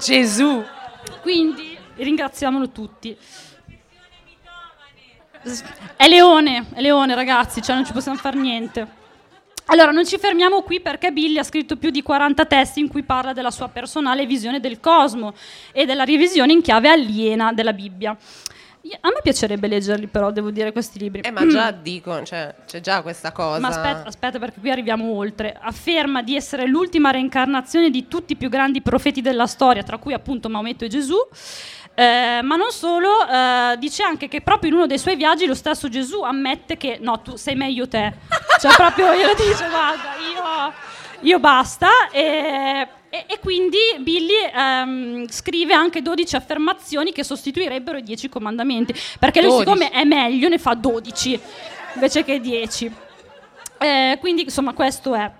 Gesù! 0.00 0.62
Quindi 1.22 1.76
ringraziamolo 1.96 2.68
tutti. 2.68 3.16
È 5.96 6.08
leone, 6.08 6.66
è 6.74 6.80
leone 6.80 7.14
ragazzi, 7.14 7.62
cioè 7.62 7.74
non 7.74 7.86
ci 7.86 7.92
possiamo 7.92 8.18
fare 8.18 8.38
niente. 8.38 9.02
Allora, 9.66 9.90
non 9.90 10.04
ci 10.04 10.18
fermiamo 10.18 10.62
qui 10.62 10.80
perché 10.80 11.10
Billy 11.10 11.38
ha 11.38 11.42
scritto 11.42 11.76
più 11.76 11.90
di 11.90 12.02
40 12.02 12.44
testi 12.44 12.80
in 12.80 12.88
cui 12.88 13.02
parla 13.02 13.32
della 13.32 13.50
sua 13.50 13.68
personale 13.68 14.26
visione 14.26 14.60
del 14.60 14.78
cosmo 14.78 15.34
e 15.72 15.86
della 15.86 16.04
revisione 16.04 16.52
in 16.52 16.60
chiave 16.60 16.90
aliena 16.90 17.52
della 17.52 17.72
Bibbia. 17.72 18.16
A 19.00 19.08
me 19.08 19.20
piacerebbe 19.22 19.66
leggerli, 19.66 20.08
però, 20.08 20.30
devo 20.30 20.50
dire, 20.50 20.70
questi 20.70 20.98
libri. 20.98 21.22
Eh, 21.22 21.30
ma 21.30 21.46
già 21.46 21.70
dico, 21.72 22.22
cioè, 22.22 22.54
c'è 22.66 22.80
già 22.80 23.00
questa 23.00 23.32
cosa. 23.32 23.58
Ma 23.58 23.68
aspetta, 23.68 24.04
aspetta, 24.06 24.38
perché 24.38 24.60
qui 24.60 24.70
arriviamo 24.70 25.10
oltre. 25.10 25.56
Afferma 25.58 26.22
di 26.22 26.36
essere 26.36 26.66
l'ultima 26.66 27.10
reincarnazione 27.10 27.88
di 27.88 28.08
tutti 28.08 28.34
i 28.34 28.36
più 28.36 28.50
grandi 28.50 28.82
profeti 28.82 29.22
della 29.22 29.46
storia, 29.46 29.82
tra 29.82 29.96
cui 29.96 30.12
appunto 30.12 30.50
Maometto 30.50 30.84
e 30.84 30.88
Gesù. 30.88 31.16
Eh, 31.96 32.40
ma 32.42 32.56
non 32.56 32.70
solo, 32.70 33.26
eh, 33.28 33.76
dice 33.78 34.02
anche 34.02 34.26
che 34.26 34.40
proprio 34.40 34.70
in 34.70 34.76
uno 34.76 34.86
dei 34.86 34.98
suoi 34.98 35.14
viaggi 35.14 35.46
lo 35.46 35.54
stesso 35.54 35.88
Gesù 35.88 36.22
ammette 36.22 36.76
che 36.76 36.98
no, 37.00 37.20
tu 37.20 37.36
sei 37.36 37.54
meglio 37.54 37.86
te. 37.88 38.12
Cioè 38.60 38.72
proprio 38.74 39.14
glielo 39.14 39.34
dice, 39.34 39.68
guarda, 39.68 40.14
io, 40.32 40.72
io 41.20 41.38
basta. 41.38 42.08
E, 42.10 42.86
e, 43.10 43.24
e, 43.28 43.38
quindi 43.40 43.78
Billy 43.98 44.50
ehm, 44.52 45.28
scrive 45.28 45.74
anche 45.74 46.02
12 46.02 46.34
affermazioni 46.34 47.12
che 47.12 47.22
sostituirebbero 47.22 47.98
i 47.98 48.02
10 48.02 48.28
comandamenti. 48.28 48.94
Perché 49.18 49.40
lui 49.40 49.64
12. 49.64 49.70
siccome 49.70 49.90
è 49.90 50.04
meglio 50.04 50.48
ne 50.48 50.58
fa 50.58 50.74
12 50.74 51.40
invece 51.94 52.24
che 52.24 52.40
10. 52.40 52.92
Eh, 53.78 54.16
quindi 54.20 54.42
insomma 54.42 54.72
questo 54.72 55.14
è. 55.14 55.30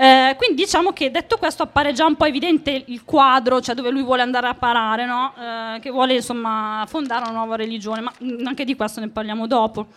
Eh, 0.00 0.36
quindi 0.36 0.62
diciamo 0.62 0.92
che 0.92 1.10
detto 1.10 1.38
questo 1.38 1.64
appare 1.64 1.92
già 1.92 2.06
un 2.06 2.14
po' 2.14 2.24
evidente 2.24 2.84
il 2.86 3.02
quadro, 3.04 3.60
cioè 3.60 3.74
dove 3.74 3.90
lui 3.90 4.04
vuole 4.04 4.22
andare 4.22 4.46
a 4.46 4.54
parare, 4.54 5.04
no? 5.04 5.34
eh, 5.36 5.80
che 5.80 5.90
vuole 5.90 6.14
insomma 6.14 6.84
fondare 6.86 7.22
una 7.22 7.32
nuova 7.32 7.56
religione, 7.56 8.02
ma 8.02 8.12
mm, 8.22 8.46
anche 8.46 8.64
di 8.64 8.76
questo 8.76 9.00
ne 9.00 9.08
parliamo 9.08 9.48
dopo. 9.48 9.88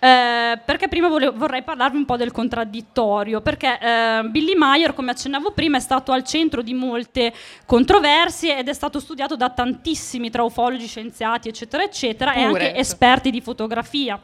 Eh, 0.00 0.58
perché 0.64 0.88
prima 0.88 1.06
volevo, 1.06 1.36
vorrei 1.36 1.62
parlarvi 1.62 1.96
un 1.96 2.06
po' 2.06 2.16
del 2.16 2.32
contraddittorio, 2.32 3.40
perché 3.40 3.78
eh, 3.80 4.22
Billy 4.24 4.54
Meyer, 4.56 4.94
come 4.94 5.12
accennavo 5.12 5.52
prima, 5.52 5.76
è 5.76 5.80
stato 5.80 6.10
al 6.10 6.24
centro 6.24 6.60
di 6.60 6.74
molte 6.74 7.32
controversie 7.66 8.58
ed 8.58 8.68
è 8.68 8.72
stato 8.72 8.98
studiato 8.98 9.36
da 9.36 9.50
tantissimi 9.50 10.28
tra 10.28 10.42
ufologi, 10.42 10.88
scienziati, 10.88 11.48
eccetera, 11.48 11.84
eccetera, 11.84 12.32
Pure. 12.32 12.42
e 12.42 12.46
anche 12.46 12.74
esperti 12.74 13.30
di 13.30 13.40
fotografia. 13.40 14.20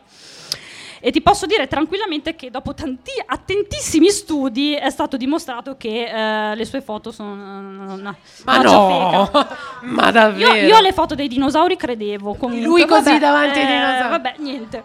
E 1.01 1.11
ti 1.11 1.21
posso 1.21 1.47
dire 1.47 1.67
tranquillamente 1.67 2.35
che 2.35 2.51
dopo 2.51 2.75
tanti, 2.75 3.11
attentissimi 3.25 4.09
studi 4.11 4.75
è 4.75 4.91
stato 4.91 5.17
dimostrato 5.17 5.77
che 5.77 6.05
eh, 6.05 6.55
le 6.55 6.65
sue 6.65 6.81
foto 6.81 7.11
sono 7.13 7.33
una, 7.33 8.17
ma 8.45 8.59
no, 8.63 9.31
ma 9.83 10.11
davvero? 10.11 10.55
Io, 10.55 10.67
io 10.69 10.77
alle 10.77 10.93
foto 10.93 11.15
dei 11.15 11.29
dinosauri 11.29 11.77
credevo. 11.77 12.35
Comunque, 12.35 12.67
Lui 12.67 12.87
così 12.87 13.05
vabbè, 13.05 13.19
davanti 13.19 13.59
ai 13.59 13.65
eh, 13.65 13.69
dinosauri. 13.69 14.09
Vabbè, 14.09 14.35
niente. 14.39 14.85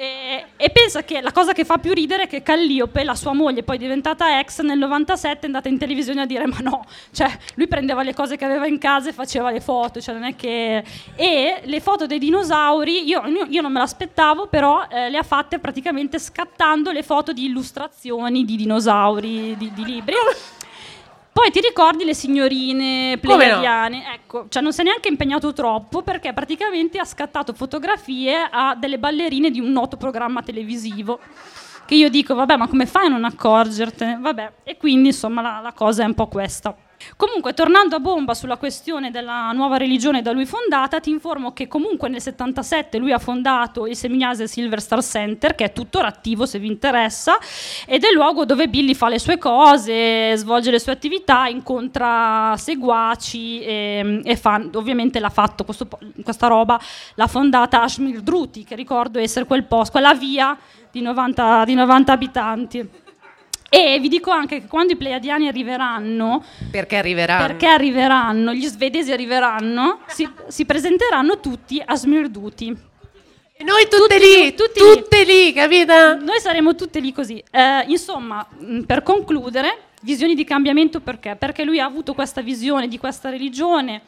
E, 0.00 0.44
e, 0.56 0.70
pensa 0.70 1.02
che 1.02 1.20
la 1.20 1.32
cosa 1.32 1.52
che 1.52 1.64
fa 1.64 1.78
più 1.78 1.92
ridere 1.92 2.22
è 2.22 2.26
che 2.28 2.44
Calliope, 2.44 3.02
la 3.02 3.16
sua 3.16 3.32
moglie, 3.32 3.64
poi 3.64 3.78
diventata 3.78 4.38
ex, 4.38 4.60
nel 4.60 4.78
97 4.78 5.40
è 5.40 5.46
andata 5.46 5.68
in 5.68 5.76
televisione 5.76 6.20
a 6.20 6.24
dire 6.24 6.46
ma 6.46 6.58
no, 6.60 6.84
cioè 7.10 7.28
lui 7.56 7.66
prendeva 7.66 8.04
le 8.04 8.14
cose 8.14 8.36
che 8.36 8.44
aveva 8.44 8.68
in 8.68 8.78
casa 8.78 9.08
e 9.08 9.12
faceva 9.12 9.50
le 9.50 9.60
foto, 9.60 10.00
cioè 10.00 10.14
non 10.14 10.22
è 10.22 10.36
che... 10.36 10.84
E 11.16 11.62
le 11.64 11.80
foto 11.80 12.06
dei 12.06 12.20
dinosauri, 12.20 13.08
io, 13.08 13.22
io 13.48 13.60
non 13.60 13.72
me 13.72 13.80
l'aspettavo, 13.80 14.46
però 14.46 14.86
eh, 14.88 15.10
le 15.10 15.18
ha 15.18 15.24
fatte 15.24 15.58
praticamente 15.58 16.20
scattando 16.20 16.92
le 16.92 17.02
foto 17.02 17.32
di 17.32 17.46
illustrazioni 17.46 18.44
di 18.44 18.54
dinosauri, 18.54 19.56
di, 19.56 19.72
di 19.74 19.84
libri. 19.84 20.14
Poi 21.38 21.52
ti 21.52 21.60
ricordi 21.60 22.02
le 22.04 22.14
signorine 22.14 23.16
pleiadiane? 23.20 23.98
No? 23.98 24.12
Ecco, 24.12 24.46
cioè 24.48 24.60
non 24.60 24.72
si 24.72 24.80
è 24.80 24.82
neanche 24.82 25.06
impegnato 25.06 25.52
troppo 25.52 26.02
perché 26.02 26.32
praticamente 26.32 26.98
ha 26.98 27.04
scattato 27.04 27.52
fotografie 27.52 28.48
a 28.50 28.74
delle 28.74 28.98
ballerine 28.98 29.48
di 29.48 29.60
un 29.60 29.70
noto 29.70 29.96
programma 29.96 30.42
televisivo. 30.42 31.20
Che 31.86 31.94
io 31.94 32.10
dico, 32.10 32.34
vabbè, 32.34 32.56
ma 32.56 32.66
come 32.66 32.86
fai 32.86 33.06
a 33.06 33.10
non 33.10 33.22
accorgertene? 33.22 34.18
Vabbè, 34.20 34.52
e 34.64 34.76
quindi 34.76 35.10
insomma 35.10 35.40
la, 35.40 35.60
la 35.62 35.72
cosa 35.72 36.02
è 36.02 36.06
un 36.06 36.14
po' 36.14 36.26
questa. 36.26 36.74
Comunque, 37.16 37.54
tornando 37.54 37.96
a 37.96 38.00
bomba 38.00 38.34
sulla 38.34 38.56
questione 38.56 39.10
della 39.10 39.52
nuova 39.52 39.76
religione 39.76 40.22
da 40.22 40.32
lui 40.32 40.46
fondata, 40.46 41.00
ti 41.00 41.10
informo 41.10 41.52
che 41.52 41.68
comunque 41.68 42.08
nel 42.08 42.20
77 42.20 42.98
lui 42.98 43.12
ha 43.12 43.18
fondato 43.18 43.86
il 43.86 43.96
Semignase 43.96 44.46
Silver 44.48 44.80
Star 44.80 45.02
Center, 45.02 45.54
che 45.54 45.64
è 45.64 45.72
tuttora 45.72 46.08
attivo 46.08 46.46
se 46.46 46.58
vi 46.58 46.66
interessa, 46.66 47.38
ed 47.86 48.04
è 48.04 48.08
il 48.08 48.14
luogo 48.14 48.44
dove 48.44 48.68
Billy 48.68 48.94
fa 48.94 49.08
le 49.08 49.18
sue 49.18 49.38
cose, 49.38 50.36
svolge 50.36 50.70
le 50.70 50.80
sue 50.80 50.92
attività, 50.92 51.46
incontra 51.46 52.54
seguaci 52.56 53.60
e, 53.60 54.20
e 54.24 54.36
fa, 54.36 54.60
ovviamente 54.74 55.20
l'ha 55.20 55.30
fatto 55.30 55.64
questo, 55.64 55.88
questa 56.22 56.46
roba, 56.46 56.80
l'ha 57.14 57.26
fondata 57.26 57.82
Ashmir 57.82 58.20
Druti, 58.20 58.64
che 58.64 58.74
ricordo 58.74 59.18
essere 59.18 59.46
quel 59.46 59.64
posto, 59.64 59.92
quella 59.92 60.14
via 60.14 60.56
di 60.90 61.00
90, 61.00 61.64
di 61.64 61.74
90 61.74 62.12
abitanti. 62.12 62.90
E 63.70 63.98
vi 64.00 64.08
dico 64.08 64.30
anche 64.30 64.60
che 64.60 64.66
quando 64.66 64.94
i 64.94 64.96
pleiadiani 64.96 65.46
arriveranno, 65.46 66.42
perché 66.70 66.96
arriveranno, 66.96 67.46
perché 67.46 67.66
arriveranno 67.66 68.54
gli 68.54 68.66
svedesi 68.66 69.12
arriveranno, 69.12 70.00
si, 70.06 70.28
si 70.46 70.64
presenteranno 70.64 71.38
tutti 71.38 71.82
a 71.84 71.94
Smirduti. 71.94 72.76
E 73.60 73.64
noi 73.64 73.88
tutte 73.88 74.14
tutti 74.14 74.18
lì, 74.18 74.54
tutti 74.54 74.78
tutte 74.78 75.24
lì. 75.24 75.46
lì, 75.46 75.52
capito? 75.52 75.92
Noi 76.14 76.40
saremo 76.40 76.74
tutte 76.76 77.00
lì 77.00 77.12
così. 77.12 77.42
Eh, 77.50 77.84
insomma, 77.88 78.46
per 78.86 79.02
concludere, 79.02 79.88
visioni 80.02 80.34
di 80.34 80.44
cambiamento 80.44 81.00
perché? 81.00 81.36
Perché 81.36 81.64
lui 81.64 81.80
ha 81.80 81.84
avuto 81.84 82.14
questa 82.14 82.40
visione 82.40 82.88
di 82.88 82.98
questa 82.98 83.28
religione 83.28 84.02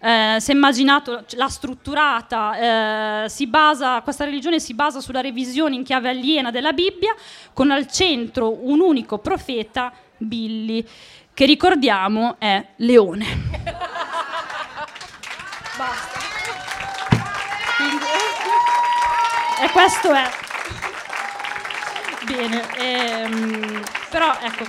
eh, 0.00 0.36
si 0.38 0.50
è 0.50 0.54
immaginato, 0.54 1.24
l'ha 1.32 1.48
strutturata, 1.48 3.24
eh, 3.24 3.28
si 3.28 3.46
basa, 3.46 4.00
questa 4.00 4.24
religione 4.24 4.58
si 4.58 4.72
basa 4.74 5.00
sulla 5.00 5.20
revisione 5.20 5.74
in 5.74 5.84
chiave 5.84 6.08
aliena 6.08 6.50
della 6.50 6.72
Bibbia, 6.72 7.14
con 7.52 7.70
al 7.70 7.86
centro 7.86 8.66
un 8.66 8.80
unico 8.80 9.18
profeta, 9.18 9.92
Billy, 10.16 10.86
che 11.34 11.44
ricordiamo 11.44 12.36
è 12.38 12.64
Leone. 12.76 13.26
Basta. 15.76 16.18
Quindi, 17.76 18.04
e 19.62 19.70
questo 19.70 20.12
è. 20.12 20.30
Bene, 22.24 22.62
ehm, 22.76 23.82
però 24.10 24.36
ecco, 24.40 24.64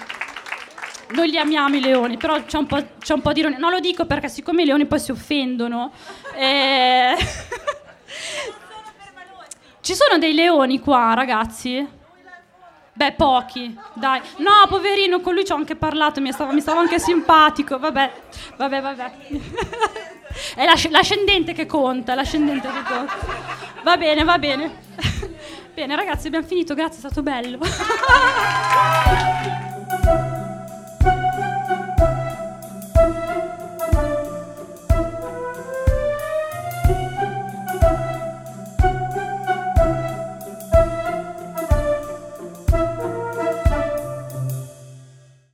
noi 1.11 1.29
li 1.29 1.37
amiamo 1.37 1.75
i 1.75 1.81
leoni, 1.81 2.17
però 2.17 2.43
c'è 2.43 2.57
un 2.57 2.65
po', 2.65 2.83
c'è 2.99 3.13
un 3.13 3.21
po 3.21 3.31
di 3.33 3.39
ironia. 3.39 3.57
Non 3.57 3.71
lo 3.71 3.79
dico 3.79 4.05
perché 4.05 4.29
siccome 4.29 4.63
i 4.63 4.65
leoni 4.65 4.85
poi 4.85 4.99
si 4.99 5.11
offendono. 5.11 5.91
Eh... 6.35 7.15
Ci 9.81 9.95
sono 9.95 10.19
dei 10.19 10.33
leoni 10.33 10.79
qua, 10.79 11.13
ragazzi? 11.15 11.99
Beh, 12.93 13.13
pochi, 13.13 13.75
dai. 13.93 14.21
No, 14.37 14.67
poverino, 14.67 15.21
con 15.21 15.33
lui 15.33 15.43
ci 15.43 15.51
ho 15.51 15.55
anche 15.55 15.75
parlato, 15.75 16.21
mi 16.21 16.31
stava, 16.31 16.51
mi 16.51 16.61
stava 16.61 16.81
anche 16.81 16.99
simpatico. 16.99 17.79
Vabbè, 17.79 18.11
vabbè, 18.57 18.81
vabbè. 18.81 19.11
è 20.55 20.65
l'asc- 20.65 20.91
l'ascendente 20.91 21.53
che 21.53 21.65
conta, 21.65 22.13
l'ascendente 22.13 22.67
che 22.67 22.83
conta. 22.83 23.15
Va 23.81 23.97
bene, 23.97 24.23
va 24.23 24.37
bene. 24.37 24.81
bene, 25.73 25.95
ragazzi, 25.95 26.27
abbiamo 26.27 26.45
finito, 26.45 26.75
grazie, 26.75 26.97
è 26.97 26.99
stato 26.99 27.23
bello. 27.23 27.57